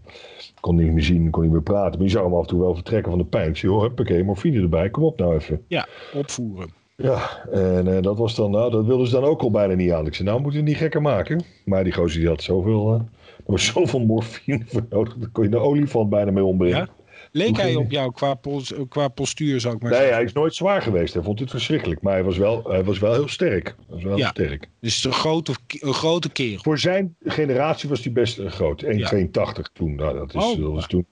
[0.61, 1.98] Kon niet meer zien, kon niet meer praten.
[1.98, 3.48] Maar je zag hem af en toe wel vertrekken van de pijn.
[3.48, 5.64] Ik zei, joh, huppakee, morfine erbij, kom op nou even.
[5.66, 6.78] Ja, opvoeren.
[7.02, 9.92] Ja, en uh, dat was dan, nou, dat wilden ze dan ook al bijna niet
[9.92, 10.06] aan.
[10.06, 11.44] Ik zei, nou moeten we niet gekker maken.
[11.64, 13.00] Maar die gozer die had zoveel, uh,
[13.36, 15.14] er was zoveel morfine voor nodig.
[15.16, 16.78] Daar kon je de olifant bijna mee ombrengen.
[16.78, 16.88] Ja?
[17.32, 20.16] Leek hij op jou qua, post, qua postuur, zou ik maar nee, zeggen?
[20.16, 21.14] Nee, hij is nooit zwaar geweest.
[21.14, 22.02] Hij vond het verschrikkelijk.
[22.02, 23.64] Maar hij was wel, hij was wel heel sterk.
[23.64, 24.28] Hij was wel ja.
[24.28, 24.68] sterk.
[24.80, 26.62] Dus een grote, een grote kerel.
[26.62, 28.84] Voor zijn generatie was hij best groot.
[28.84, 29.52] 1,82 ja.
[29.72, 29.94] toen.
[29.94, 31.06] Nou, dat, is, oh, dat was toen...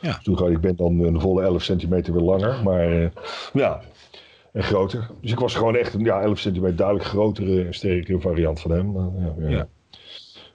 [0.00, 0.20] Ja.
[0.22, 2.62] toen ik ben dan een volle 11 centimeter weer langer.
[2.64, 3.08] Maar uh,
[3.52, 3.82] ja,
[4.52, 5.10] en groter.
[5.20, 8.70] Dus ik was gewoon echt een ja, 11 centimeter duidelijk grotere en sterkere variant van
[8.70, 8.94] hem.
[8.96, 9.48] Ja, ja.
[9.48, 9.68] ja.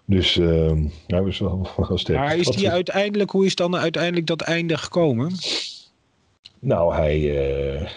[0.05, 0.71] Dus uh,
[1.07, 2.19] hij was wel, wel sterk.
[2.19, 5.31] Maar is die uiteindelijk, hoe is dan uiteindelijk dat einde gekomen?
[6.59, 7.19] Nou, hij...
[7.19, 7.89] Uh...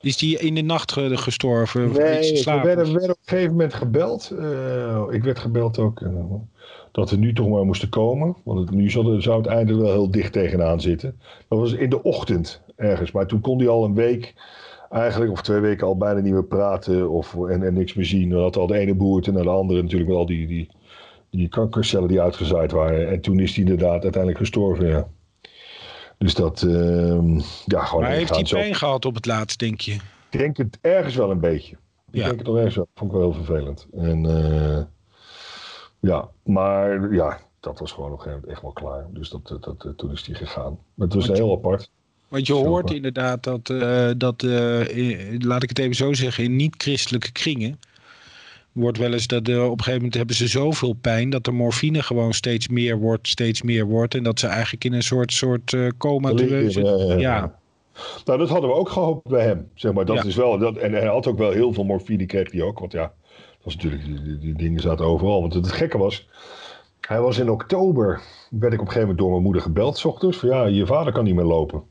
[0.00, 1.92] Is die in de nacht gestorven?
[1.92, 4.32] Nee, we werden, we werden op een gegeven moment gebeld.
[4.32, 6.10] Uh, ik werd gebeld ook uh,
[6.92, 8.36] dat we nu toch maar moesten komen.
[8.44, 11.20] Want het, nu zou, zou het einde wel heel dicht tegenaan zitten.
[11.48, 13.10] Dat was in de ochtend ergens.
[13.10, 14.34] Maar toen kon hij al een week
[14.90, 18.30] eigenlijk, of twee weken al bijna niet meer praten of, en, en niks meer zien.
[18.30, 20.70] Dan had al de ene boerte naar de andere natuurlijk met al die, die,
[21.30, 23.08] die kankercellen die uitgezaaid waren.
[23.08, 25.08] En toen is hij inderdaad uiteindelijk gestorven, ja.
[26.18, 28.02] Dus dat, uh, ja, gewoon...
[28.02, 28.78] Maar heeft hij pijn zo...
[28.78, 29.92] gehad op het laatst, denk je?
[30.30, 31.76] Ik denk het ergens wel een beetje.
[32.10, 32.24] Ik ja.
[32.24, 32.88] denk het nog ergens wel.
[32.94, 33.86] Vond ik wel heel vervelend.
[33.96, 34.80] En uh,
[36.00, 39.06] ja, maar ja, dat was gewoon op een gegeven moment echt wel klaar.
[39.10, 40.78] Dus dat, dat, dat, toen is hij gegaan.
[40.94, 41.90] Maar het was heel apart.
[42.28, 42.92] Want je hoort apart.
[42.92, 47.80] inderdaad dat, uh, dat uh, in, laat ik het even zo zeggen, in niet-christelijke kringen
[48.72, 51.50] wordt wel eens dat uh, op een gegeven moment hebben ze zoveel pijn dat de
[51.50, 54.14] morfine gewoon steeds meer wordt, steeds meer wordt.
[54.14, 56.84] En dat ze eigenlijk in een soort, soort coma zitten.
[56.84, 57.58] Ja, ja, ja.
[58.24, 59.68] Nou, dat hadden we ook gehoopt bij hem.
[59.74, 62.52] Zeg maar, dat is wel, dat, en hij had ook wel heel veel morfine, kreeg
[62.52, 62.78] hij ook.
[62.78, 65.40] Want ja, dat was natuurlijk, die, die, dingen zaten overal.
[65.40, 66.28] Want het, het gekke was,
[67.00, 70.04] hij was in oktober, werd ik op een gegeven moment door mijn moeder gebeld, s
[70.04, 70.36] ochtends.
[70.36, 71.82] Van ja, je vader kan niet meer lopen.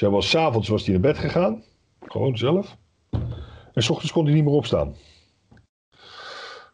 [0.00, 1.62] Hij was, s'avonds was hij naar bed gegaan.
[2.00, 2.76] Gewoon zelf.
[3.72, 4.94] En s ochtends kon hij niet meer opstaan.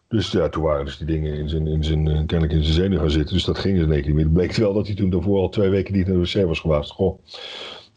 [0.09, 2.98] Dus ja, toen waren dus die dingen in zijn, in zijn, kennelijk in zijn zenuw
[2.98, 3.35] gaan zitten.
[3.35, 4.24] Dus dat ging dus in één keer niet meer.
[4.24, 6.61] Het bleek wel dat hij toen daarvoor al twee weken niet naar de wc was
[6.61, 6.90] geweest.
[6.90, 7.18] Goh,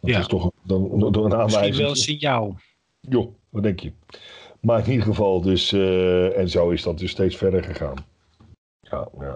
[0.01, 0.19] dat ja.
[0.19, 1.61] is toch dan, door een aanwijzing.
[1.61, 2.57] Misschien wel een signaal.
[2.99, 3.91] Jo, wat denk je?
[4.59, 7.95] Maar in ieder geval dus, uh, en zo is dat dus steeds verder gegaan.
[8.79, 9.27] Ja, uh,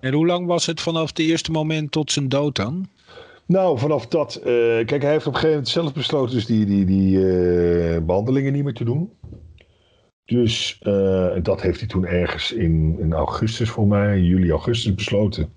[0.00, 2.88] en hoe lang was het vanaf het eerste moment tot zijn dood dan?
[3.46, 4.44] Nou, vanaf dat, uh,
[4.84, 7.20] kijk, hij heeft op een gegeven moment zelf besloten dus die, die, die
[8.00, 9.10] behandelingen niet meer te doen.
[10.26, 15.52] Dus uh, dat heeft hij toen ergens in, in augustus, voor mij, juli, augustus besloten.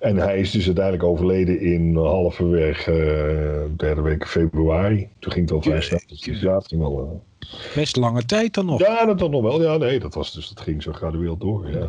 [0.00, 2.92] En hij is dus uiteindelijk overleden in halverwege
[3.76, 5.08] derde week februari.
[5.18, 6.00] Toen ging het al vrij snel.
[6.06, 7.22] Ja, het ging wel.
[7.74, 8.80] Best lange tijd dan nog.
[8.80, 9.62] Ja, dat dan nog wel.
[9.62, 11.70] Ja, nee, dat, was dus, dat ging zo gradueel door.
[11.70, 11.88] Ja,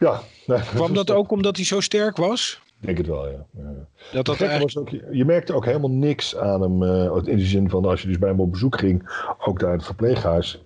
[0.00, 0.22] ja.
[0.46, 2.60] Nee, Kwam dat ook omdat hij zo sterk was?
[2.84, 3.46] Ik denk het wel, ja.
[3.50, 3.72] ja.
[4.12, 4.74] Dat dat eigenlijk...
[4.74, 6.82] was ook, je merkte ook helemaal niks aan hem.
[6.82, 9.70] Uh, in de zin van als je dus bij hem op bezoek ging, ook daar
[9.70, 10.62] in het verpleeghuis,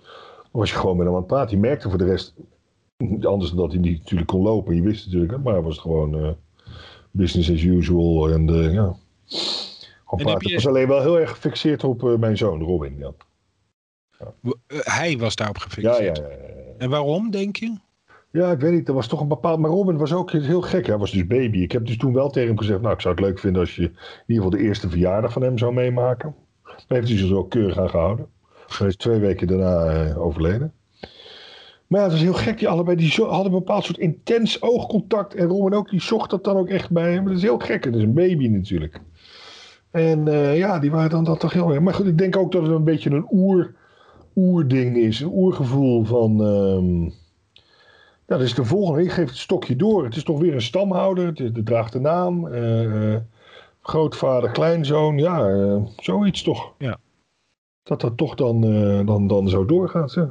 [0.50, 1.50] was je gewoon met hem aan het praten.
[1.50, 2.34] Je merkte voor de rest,
[3.20, 6.24] anders dan dat hij niet natuurlijk kon lopen, je wist natuurlijk, maar was het gewoon
[6.24, 6.30] uh,
[7.10, 8.30] business as usual.
[8.30, 8.96] En uh, ja,
[10.04, 10.48] gewoon praten.
[10.48, 10.54] Je...
[10.54, 12.96] was alleen wel heel erg gefixeerd op mijn zoon, Robin.
[12.98, 13.12] Ja.
[14.18, 14.52] ja.
[14.82, 16.16] Hij was daarop gefixeerd?
[16.16, 17.86] Ja, ja, ja, En waarom, denk je?
[18.30, 18.88] Ja, ik weet niet.
[18.88, 19.58] Er was toch een bepaald.
[19.58, 20.86] Maar Robin was ook heel gek.
[20.86, 21.58] Hij was dus baby.
[21.58, 22.80] Ik heb dus toen wel tegen hem gezegd.
[22.80, 23.90] Nou, ik zou het leuk vinden als je in
[24.26, 26.34] ieder geval de eerste verjaardag van hem zou meemaken.
[26.62, 28.26] Daar heeft hij zich ook keurig aan gehouden.
[28.78, 30.72] Hij is twee weken daarna uh, overleden.
[31.86, 32.58] Maar ja, het was heel gek.
[32.58, 35.34] Die allebei die hadden een bepaald soort intens oogcontact.
[35.34, 37.24] En Robin ook, die zocht dat dan ook echt bij hem.
[37.24, 37.84] Dat is heel gek.
[37.84, 39.00] Het is een baby natuurlijk.
[39.90, 41.80] En uh, ja, die waren dan dat toch heel erg.
[41.80, 43.74] Maar goed, ik denk ook dat het een beetje een oer,
[44.36, 45.20] oerding is.
[45.20, 46.42] Een oergevoel van.
[46.42, 47.10] Uh,
[48.28, 49.02] ja, dat is de volgende.
[49.02, 50.04] Ik geef het stokje door.
[50.04, 51.26] Het is toch weer een stamhouder.
[51.34, 52.46] Het draagt de naam.
[52.46, 53.16] Uh,
[53.82, 55.18] grootvader, kleinzoon.
[55.18, 56.72] Ja, uh, zoiets toch.
[56.78, 56.98] Ja.
[57.82, 60.12] Dat dat toch dan, uh, dan, dan zo doorgaat.
[60.12, 60.30] Ja.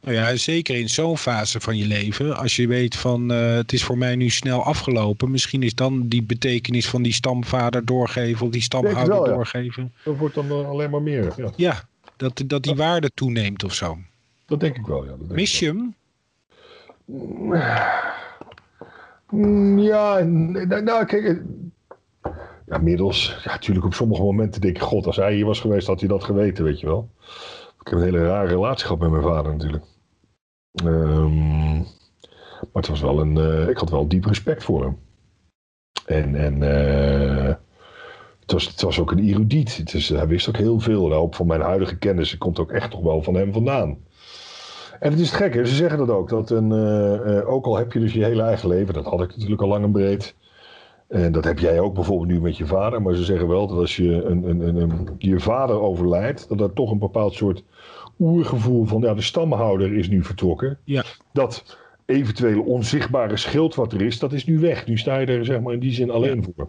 [0.00, 2.36] Nou ja, zeker in zo'n fase van je leven.
[2.36, 5.30] Als je weet van het is voor mij nu snel afgelopen.
[5.30, 8.46] Misschien is dan die betekenis van die stamvader doorgeven.
[8.46, 9.32] Of die stamhouder wel, ja.
[9.34, 9.92] doorgeven.
[10.04, 11.32] Dat wordt dan alleen maar meer.
[11.36, 11.84] Ja, ja
[12.16, 13.98] dat, dat die waarde toeneemt of zo.
[14.46, 15.14] Dat denk ik wel, ja.
[15.28, 15.94] Mis je hem?
[19.76, 20.18] Ja,
[20.82, 21.42] nou kijk,
[22.66, 25.86] ja, middels, ja, natuurlijk op sommige momenten denk ik, god, als hij hier was geweest,
[25.86, 27.10] had hij dat geweten, weet je wel.
[27.80, 29.84] Ik heb een hele rare relatie gehad met mijn vader natuurlijk.
[30.84, 31.78] Um,
[32.60, 34.98] maar het was wel een, uh, ik had wel diep respect voor hem.
[36.06, 36.60] En, en
[38.40, 39.76] het, was, het was ook een erudiet.
[39.76, 41.08] Het is, hij wist ook heel veel.
[41.08, 43.98] De hoop van mijn huidige kennis komt ook echt toch wel van hem vandaan.
[45.00, 45.64] En het is gek, hè?
[45.64, 46.28] ze zeggen dat ook.
[46.28, 46.72] Dat een,
[47.44, 49.84] ook al heb je dus je hele eigen leven, dat had ik natuurlijk al lang
[49.84, 50.34] en breed.
[51.08, 53.02] En dat heb jij ook bijvoorbeeld nu met je vader.
[53.02, 56.72] Maar ze zeggen wel dat als je een, een, een, je vader overlijdt, dat er
[56.72, 57.62] toch een bepaald soort
[58.18, 60.78] oergevoel van ja, de stamhouder is nu vertrokken.
[60.84, 61.04] Ja.
[61.32, 64.86] Dat eventuele onzichtbare schild wat er is, dat is nu weg.
[64.86, 66.68] Nu sta je er zeg maar in die zin alleen voor.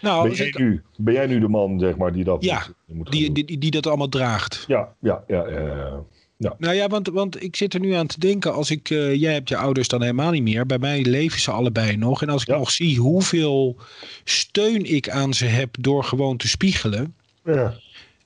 [0.00, 3.10] Nou, ben, jij nu, ben jij nu de man zeg maar, die dat ja, moet,
[3.10, 4.64] die, die, die, dat allemaal draagt?
[4.66, 5.48] Ja, ja, ja.
[5.48, 5.60] ja.
[5.60, 6.02] Ja.
[6.40, 9.32] Nou ja, want, want ik zit er nu aan te denken, als ik, uh, jij
[9.32, 10.66] hebt je ouders dan helemaal niet meer.
[10.66, 12.22] Bij mij leven ze allebei nog.
[12.22, 13.76] En als ik nog zie hoeveel
[14.24, 17.14] steun ik aan ze heb door gewoon te spiegelen.
[17.44, 17.74] Ja.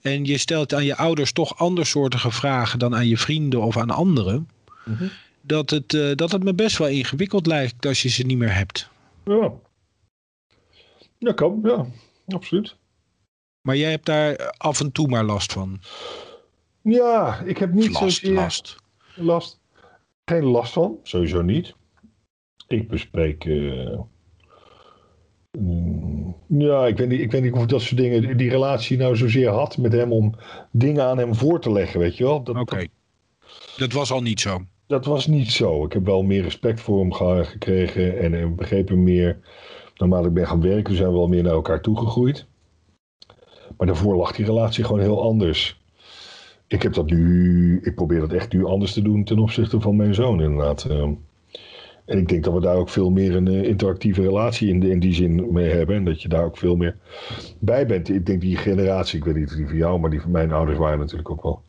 [0.01, 3.91] En je stelt aan je ouders toch andersoortige vragen dan aan je vrienden of aan
[3.91, 4.49] anderen.
[4.85, 5.07] Mhm.
[5.41, 8.55] dat, het, uh, dat het me best wel ingewikkeld lijkt als je ze niet meer
[8.55, 8.89] hebt.
[9.25, 9.53] Ja.
[11.19, 11.61] Ja, kan.
[11.63, 11.87] Ja,
[12.29, 12.77] absoluut.
[13.61, 15.81] Maar jij hebt daar af en toe maar last van.
[16.85, 18.35] Ja, ik heb niet last, zozeer...
[18.35, 18.77] Last.
[19.15, 19.61] Last.
[20.25, 21.75] Geen last van, sowieso niet.
[22.69, 23.45] Ik bespreek...
[23.45, 24.01] Uh,
[26.49, 28.37] ja, ik weet, niet, ik weet niet of dat soort dingen...
[28.37, 30.35] Die relatie nou zozeer had met hem om
[30.71, 32.37] dingen aan hem voor te leggen, weet je wel.
[32.37, 32.77] Oké.
[32.77, 32.89] Dat,
[33.77, 34.63] dat was al niet zo.
[34.87, 35.85] Dat was niet zo.
[35.85, 37.13] Ik heb wel meer respect voor hem
[37.45, 39.39] gekregen en, en begreep hem meer.
[39.97, 42.47] Naarmate ik ben gaan werken, zijn we wel meer naar elkaar toegegroeid.
[43.77, 45.83] Maar daarvoor lag die relatie gewoon heel anders
[46.67, 49.97] ik heb dat nu, ik probeer dat echt nu anders te doen ten opzichte van
[49.97, 50.85] mijn zoon inderdaad.
[50.85, 51.13] Ehm.
[52.05, 54.99] en ik denk dat we daar ook veel meer een eh, interactieve relatie in, in
[54.99, 55.97] die zin mee hebben.
[55.97, 56.97] En dat je daar ook veel meer
[57.59, 58.09] bij bent.
[58.09, 60.53] Ik denk die generatie, ik weet niet of die van jou, maar die van mijn
[60.53, 61.63] ouders waren natuurlijk ook wel.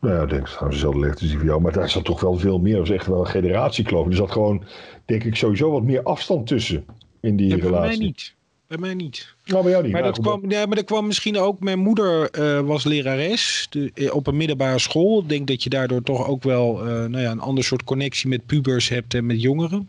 [0.00, 1.60] Nou ja, ik denk dat dezelfde leeftijd als die van jou.
[1.60, 2.76] Maar daar zat toch wel veel meer.
[2.76, 4.06] Dat was echt wel een generatiekloof.
[4.06, 4.64] Er zat gewoon,
[5.04, 6.84] denk ik, sowieso wat meer afstand tussen
[7.20, 7.70] in die relatie.
[7.70, 8.34] Voor mij niet.
[8.78, 9.34] Bij mij niet.
[9.44, 9.92] Nou, bij jou niet.
[9.92, 11.60] Maar, dat kwam, ja, maar dat kwam misschien ook...
[11.60, 15.20] Mijn moeder uh, was lerares de, eh, op een middelbare school.
[15.20, 18.28] Ik denk dat je daardoor toch ook wel uh, nou ja, een ander soort connectie
[18.28, 19.88] met pubers hebt en met jongeren.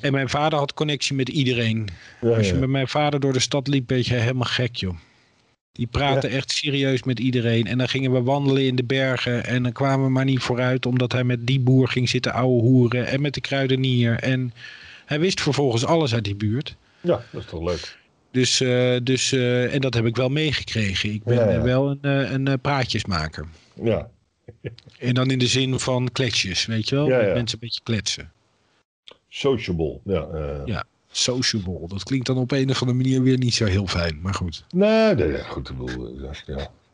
[0.00, 1.88] En mijn vader had connectie met iedereen.
[2.20, 2.58] Ja, Als je ja.
[2.60, 4.96] met mijn vader door de stad liep, ben je helemaal gek, joh.
[5.72, 7.66] Die praten echt serieus met iedereen.
[7.66, 9.44] En dan gingen we wandelen in de bergen.
[9.44, 12.60] En dan kwamen we maar niet vooruit, omdat hij met die boer ging zitten ouwe
[12.60, 13.06] hoeren.
[13.06, 14.18] En met de kruidenier.
[14.18, 14.52] En
[15.04, 16.76] hij wist vervolgens alles uit die buurt.
[17.04, 17.98] Ja, dat is toch leuk.
[18.30, 21.12] Dus, uh, dus uh, en dat heb ik wel meegekregen.
[21.12, 21.62] Ik ben ja, ja.
[21.62, 23.46] wel een, een praatjesmaker.
[23.82, 24.08] Ja.
[24.98, 27.08] en dan in de zin van kletsjes, weet je wel?
[27.08, 28.32] Ja, Met mensen een beetje kletsen.
[29.28, 30.26] Sociable, ja.
[30.64, 31.88] Ja, sociable.
[31.88, 34.64] Dat klinkt dan op een of andere manier weer niet zo heel fijn, maar goed.
[34.70, 35.68] Nee, nee goed.
[35.68, 36.30] Ik bedoel, ja.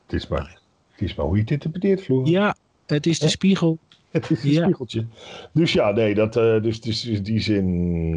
[0.07, 2.29] Het, is maar, het is maar hoe je het interpreteert, Floor.
[2.29, 3.79] Ja, het is de spiegel.
[4.11, 5.07] Het is een spiegeltje.
[5.53, 8.15] Dus ja, nee, dat, dus, dus in die zin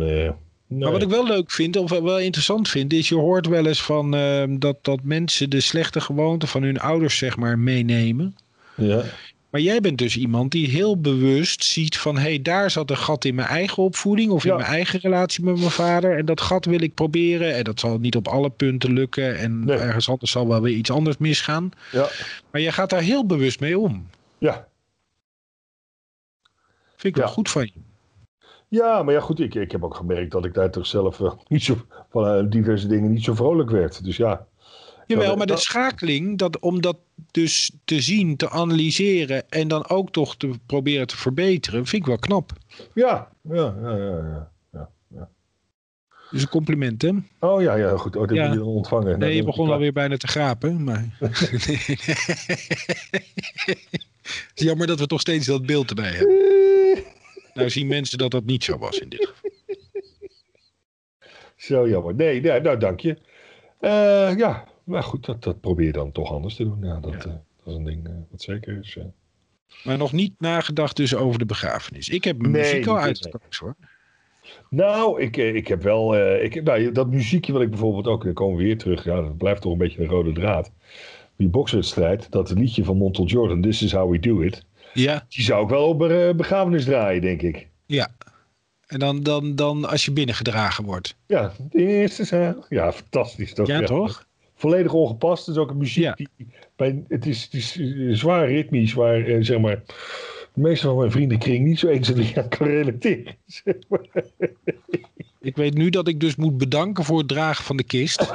[0.77, 3.83] maar wat ik wel leuk vind, of wel interessant vind, is je hoort wel eens
[3.83, 8.35] van uh, dat, dat mensen de slechte gewoonten van hun ouders, zeg maar, meenemen.
[8.75, 9.03] Ja.
[9.49, 12.15] Maar jij bent dus iemand die heel bewust ziet van...
[12.15, 14.31] hé, hey, daar zat een gat in mijn eigen opvoeding...
[14.31, 16.17] of in mijn eigen relatie met mijn vader.
[16.17, 17.55] En dat gat wil ik proberen.
[17.55, 19.37] En dat zal niet op alle punten lukken.
[19.37, 21.71] En ergens anders zal wel weer iets anders misgaan.
[21.91, 22.09] Ja.
[22.51, 24.07] Maar jij gaat daar heel bewust mee om.
[24.37, 24.67] Ja.
[26.95, 27.92] Vind ik wel goed van je.
[28.73, 31.31] Ja, maar ja, goed, ik, ik heb ook gemerkt dat ik daar toch zelf uh,
[31.47, 31.75] niet zo,
[32.09, 34.03] van uh, diverse dingen niet zo vrolijk werd.
[34.03, 34.47] Dus ja.
[35.07, 36.97] Jawel, maar de schakeling, dat, om dat
[37.31, 42.07] dus te zien, te analyseren en dan ook toch te proberen te verbeteren, vind ik
[42.07, 42.51] wel knap.
[42.93, 44.51] Ja, ja, ja, ja.
[44.71, 45.29] ja, ja.
[46.31, 47.11] Dus een compliment, hè?
[47.39, 48.15] Oh ja, ja, goed.
[48.15, 48.43] Oh, dat ja.
[48.43, 49.19] heb je ontvangen.
[49.19, 51.17] Nee, je begon alweer bijna te gapen, maar...
[54.53, 56.52] Jammer dat we toch steeds dat beeld erbij hebben.
[57.53, 59.51] Nou zien mensen dat dat niet zo was in dit geval.
[61.55, 62.15] Zo jammer.
[62.15, 63.17] Nee, nee nou dank je.
[63.81, 66.77] Uh, ja, maar goed, dat, dat probeer je dan toch anders te doen.
[66.81, 67.17] Ja, dat, ja.
[67.17, 68.97] Uh, dat is een ding uh, wat zeker is.
[69.83, 72.09] Maar nog niet nagedacht dus over de begrafenis.
[72.09, 73.75] Ik heb mijn nee, muziek al uitgekozen hoor.
[74.69, 76.15] Nou, ik, ik heb wel.
[76.41, 78.23] ik, nou, dat muziekje wat ik bijvoorbeeld ook.
[78.23, 79.03] Dan komen we weer terug.
[79.03, 80.71] Ja, dat blijft toch een beetje een rode draad.
[81.35, 82.31] Die bokswedstrijd.
[82.31, 83.61] Dat liedje van Montel Jordan.
[83.61, 84.65] This is how we do it.
[84.93, 85.25] Ja.
[85.29, 87.67] Die zou ik wel op een begrafenis draaien, denk ik.
[87.85, 88.09] Ja.
[88.87, 91.15] En dan, dan, dan als je binnengedragen wordt.
[91.27, 92.65] Ja, de eerste zaal.
[92.69, 93.53] Ja, fantastisch.
[93.53, 93.67] Toch?
[93.67, 94.27] Ja, ja, toch?
[94.55, 95.45] Volledig ongepast.
[95.45, 96.13] Het is ook een muziek ja.
[96.13, 96.29] die...
[96.75, 97.79] Bij, het, is, het is
[98.19, 99.81] zwaar ritmisch, waar eh, zeg maar...
[100.53, 103.35] De meeste van mijn vriendenkring niet zo eens aan kan relateren.
[103.63, 104.05] Zeg maar.
[105.41, 108.33] Ik weet nu dat ik dus moet bedanken voor het dragen van de kist.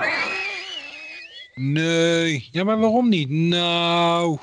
[1.55, 2.49] Nee.
[2.51, 3.31] Ja, maar waarom niet?
[3.31, 4.39] Nou,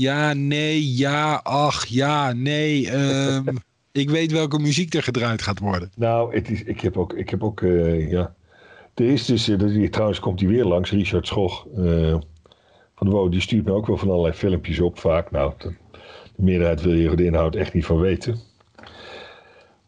[0.00, 2.92] ja, nee, ja, ach, ja, nee.
[2.92, 3.44] Um,
[3.92, 5.90] Ik weet welke muziek er gedraaid gaat worden.
[5.96, 8.34] Nou, het is, ik heb ook, ik heb ook uh, ja.
[8.94, 12.16] Er is dus, uh, trouwens komt hij weer langs, Richard Schoch uh,
[12.94, 15.30] van de WO, die stuurt me ook wel van allerlei filmpjes op vaak.
[15.30, 15.74] Nou, de,
[16.36, 18.38] de meerderheid wil je de inhoud echt niet van weten.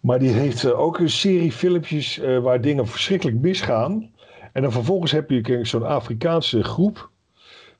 [0.00, 4.10] Maar die heeft ook een serie filmpjes waar dingen verschrikkelijk misgaan.
[4.52, 7.10] En dan vervolgens heb je zo'n Afrikaanse groep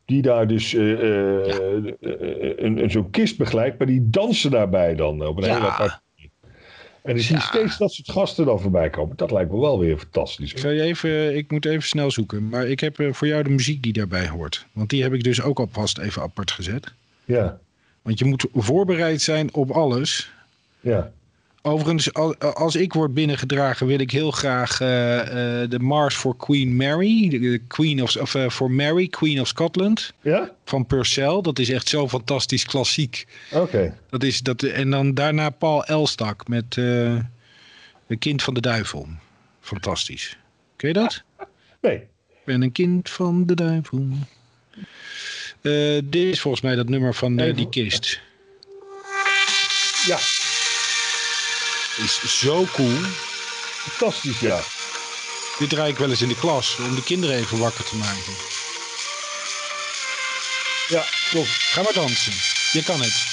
[0.05, 0.99] die daar dus uh,
[1.47, 1.59] ja.
[1.61, 5.55] een, een, zo'n kist begeleidt, maar die dansen daarbij dan op een ja.
[5.55, 6.01] hele aparte
[7.03, 7.43] en zien ja.
[7.43, 9.17] steeds dat soort gasten dan voorbij komen.
[9.17, 10.53] Dat lijkt me wel weer fantastisch.
[10.53, 12.49] Ik, je even, ik moet even snel zoeken.
[12.49, 14.67] Maar ik heb voor jou de muziek die daarbij hoort.
[14.73, 16.93] Want die heb ik dus ook alvast even apart gezet.
[17.25, 17.59] Ja.
[18.03, 20.33] Want je moet voorbereid zijn op alles.
[20.81, 21.13] Ja.
[21.65, 22.15] Overigens,
[22.55, 25.25] als ik word binnengedragen, wil ik heel graag uh, uh,
[25.69, 27.29] de Mars voor Queen Mary.
[27.29, 30.13] De Queen of, of uh, voor Mary, Queen of Scotland.
[30.21, 30.51] Ja?
[30.65, 31.41] Van Purcell.
[31.41, 33.27] Dat is echt zo fantastisch klassiek.
[33.53, 33.99] Oké.
[34.11, 37.27] Dat is dat En dan daarna Paul Elstak met De
[38.19, 39.09] Kind van de Duivel.
[39.61, 40.39] Fantastisch.
[40.77, 41.23] Ken je dat?
[41.81, 41.97] Nee.
[42.29, 44.09] Ik ben een kind van de duivel.
[46.05, 48.21] dit is volgens mij dat nummer van die kist.
[50.07, 50.19] Ja,
[51.97, 52.99] is zo cool.
[53.89, 54.61] Fantastisch, ja.
[55.59, 58.33] Dit draai ik wel eens in de klas om de kinderen even wakker te maken.
[60.89, 61.49] Ja, klopt.
[61.49, 62.33] Ga maar dansen.
[62.73, 63.31] Je kan het.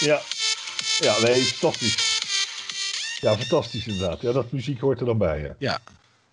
[0.00, 0.22] Ja.
[0.98, 2.20] Ja, nee, fantastisch.
[3.20, 4.20] Ja, fantastisch inderdaad.
[4.20, 5.40] Ja, dat muziek hoort er dan bij.
[5.40, 5.78] Ja, ja.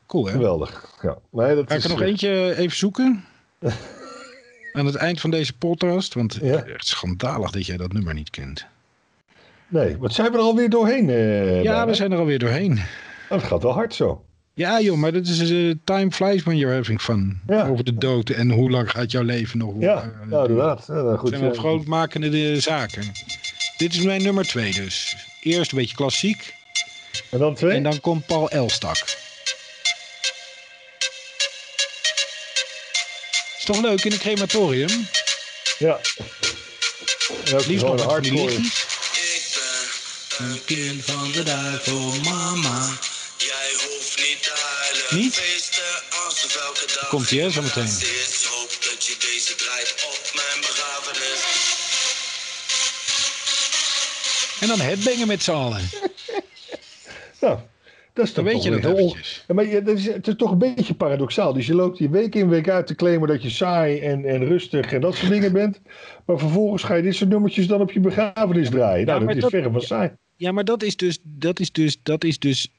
[0.08, 0.32] cool hè?
[0.32, 0.96] Geweldig.
[1.02, 1.18] Ja.
[1.32, 3.26] Nee, dat Ga ik er nog eentje even zoeken?
[4.76, 6.14] aan het eind van deze podcast.
[6.14, 6.64] Want ja.
[6.64, 8.66] echt schandalig dat jij dat nummer niet kent.
[9.68, 11.10] Nee, wat zijn we er alweer doorheen?
[11.10, 12.72] Uh, ja, we zijn er alweer doorheen.
[12.72, 14.26] Oh, dat gaat wel hard zo.
[14.54, 17.42] Ja joh, maar dat is uh, time flies when you're having fun.
[17.48, 17.68] Ja.
[17.68, 19.74] Over de dood en hoe lang gaat jouw leven nog.
[19.80, 20.86] Ja, uh, nou, inderdaad.
[20.88, 23.04] Ja, goed, zijn wel grootmakende zaken.
[23.78, 25.16] Dit is mijn nummer twee dus.
[25.42, 26.54] Eerst een beetje klassiek.
[27.32, 27.72] En dan twee?
[27.72, 29.25] En dan komt Paul Elstak.
[33.66, 35.08] Toch leuk in een crematorium?
[35.78, 36.00] Ja.
[37.68, 38.50] Liefst nog een die.
[38.50, 38.68] Ik
[40.38, 42.98] ben een kind van de duivel, mama.
[43.38, 45.24] Jij hoeft niet te huilen.
[45.24, 45.34] Niet?
[45.34, 45.84] Feesten
[46.54, 47.10] welke dag.
[47.10, 47.92] Komt hij, hè, zo meteen.
[48.50, 51.40] Hoop dat je deze draait op mijn begrafenis.
[54.60, 55.90] En dan headbangen met z'n allen.
[57.40, 57.60] Nou,
[58.16, 59.44] dat is toch weet je dat eventjes.
[59.48, 61.54] Ja, maar dat is, het is toch een beetje paradoxaal.
[61.54, 64.46] Dus je loopt je week in week uit te claimen dat je saai en, en
[64.46, 65.82] rustig en dat soort dingen bent.
[66.26, 69.06] Maar vervolgens ga je dit soort nummertjes dan op je begrafenis draaien.
[69.06, 70.12] Nou, dat is verre van saai.
[70.36, 72.72] Ja, maar dat is dus, dat is dus, dat is dus,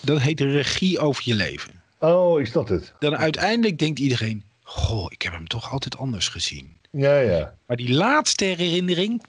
[0.00, 1.82] dat heet regie over je leven.
[1.98, 2.92] Oh, is dat het?
[2.98, 6.76] Dan uiteindelijk denkt iedereen, goh, ik heb hem toch altijd anders gezien.
[6.90, 7.54] Ja, ja.
[7.66, 9.22] Maar die laatste herinnering,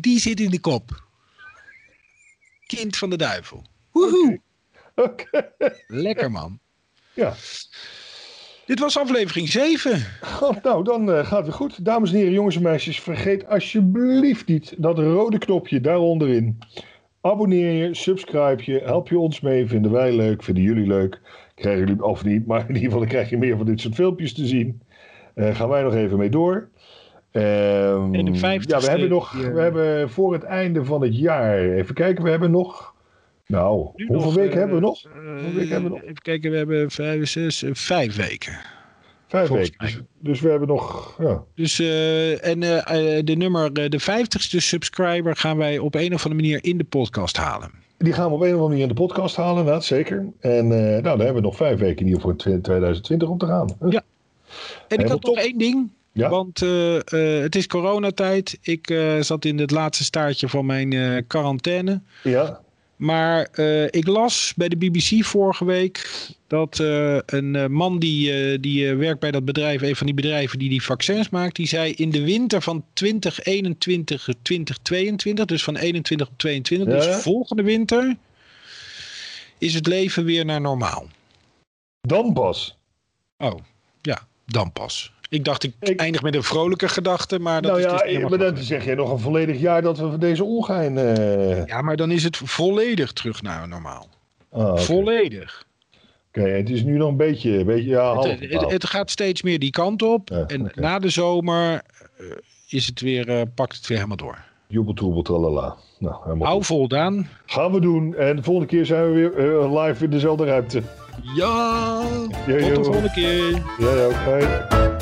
[0.00, 1.04] die zit in de kop.
[2.66, 3.64] Kind van de duivel.
[3.90, 4.24] Woehoe.
[4.24, 4.44] Okay.
[5.86, 6.58] Lekker man.
[7.14, 7.34] Ja.
[8.66, 10.06] Dit was aflevering 7.
[10.42, 11.84] Oh, nou, dan uh, gaat het goed.
[11.84, 16.58] Dames en heren, jongens en meisjes, vergeet alsjeblieft niet dat rode knopje daaronderin.
[17.20, 21.20] Abonneer je, subscribe je, help je ons mee, vinden wij leuk, vinden jullie leuk.
[21.54, 23.94] Krijgen jullie of niet, maar in ieder geval dan krijg je meer van dit soort
[23.94, 24.82] filmpjes te zien.
[25.34, 26.68] Uh, gaan wij nog even mee door.
[27.32, 32.24] Um, ja, we hebben nog, we hebben voor het einde van het jaar, even kijken,
[32.24, 32.94] we hebben nog
[33.46, 35.02] nou, hoeveel weken uh, hebben we nog?
[35.54, 36.02] Weken hebben we nog?
[36.02, 38.58] Even kijken, we hebben vijf, zes, uh, vijf weken.
[39.28, 39.78] Vijf weken.
[39.78, 41.16] Dus, dus, we hebben nog.
[41.18, 41.42] Ja.
[41.54, 41.80] Dus,
[42.40, 42.60] en
[43.24, 47.36] de nummer, de vijftigste subscriber gaan wij op een of andere manier in de podcast
[47.36, 47.70] halen.
[47.98, 50.26] Die gaan we op een of andere manier in de podcast halen, inderdaad, zeker.
[50.40, 53.46] En nou, dan hebben we nog vijf weken in ieder geval in 2020 om te
[53.46, 53.76] gaan.
[53.88, 54.02] Ja.
[54.88, 55.90] En ik had nog één ding.
[56.12, 56.28] Ja?
[56.28, 56.60] Want
[57.10, 58.58] het is coronatijd.
[58.62, 62.00] Ik zat in het laatste staartje van mijn quarantaine.
[62.22, 62.60] Ja.
[62.96, 66.08] Maar uh, ik las bij de BBC vorige week
[66.46, 70.58] dat uh, een uh, man die, die werkt bij dat bedrijf, een van die bedrijven
[70.58, 76.28] die die vaccins maakt, die zei in de winter van 2021, 2022, dus van 21
[76.28, 76.94] op 22, ja.
[76.94, 78.16] dus volgende winter,
[79.58, 81.06] is het leven weer naar normaal.
[82.00, 82.76] Dan pas.
[83.36, 83.60] Oh,
[84.02, 85.12] ja, dan pas.
[85.36, 88.38] Ik dacht, ik, eindig met een vrolijke gedachte, maar dat nou is ja, dus maar
[88.38, 90.96] dan zeg je nog een volledig jaar dat we van deze ongein...
[90.96, 91.66] Uh...
[91.66, 94.08] Ja, maar dan is het volledig terug naar normaal.
[94.50, 94.82] Ah, okay.
[94.82, 95.66] Volledig.
[96.28, 97.58] Oké, okay, het is nu nog een beetje...
[97.58, 100.28] Een beetje ja, het, het, het, gaat steeds meer die kant op.
[100.28, 100.82] Ja, en okay.
[100.82, 101.82] na de zomer
[102.20, 102.26] uh,
[102.68, 104.44] is het weer, uh, pakt het weer helemaal door.
[104.66, 105.76] Jubeltroebel, tralala.
[105.98, 107.28] Nou, Hou voldaan.
[107.46, 108.14] Gaan we doen.
[108.14, 110.82] En de volgende keer zijn we weer live in dezelfde ruimte.
[111.36, 112.00] Ja,
[112.46, 113.62] tot de volgende keer.
[113.80, 114.12] Ook.
[114.12, 114.95] Hoi.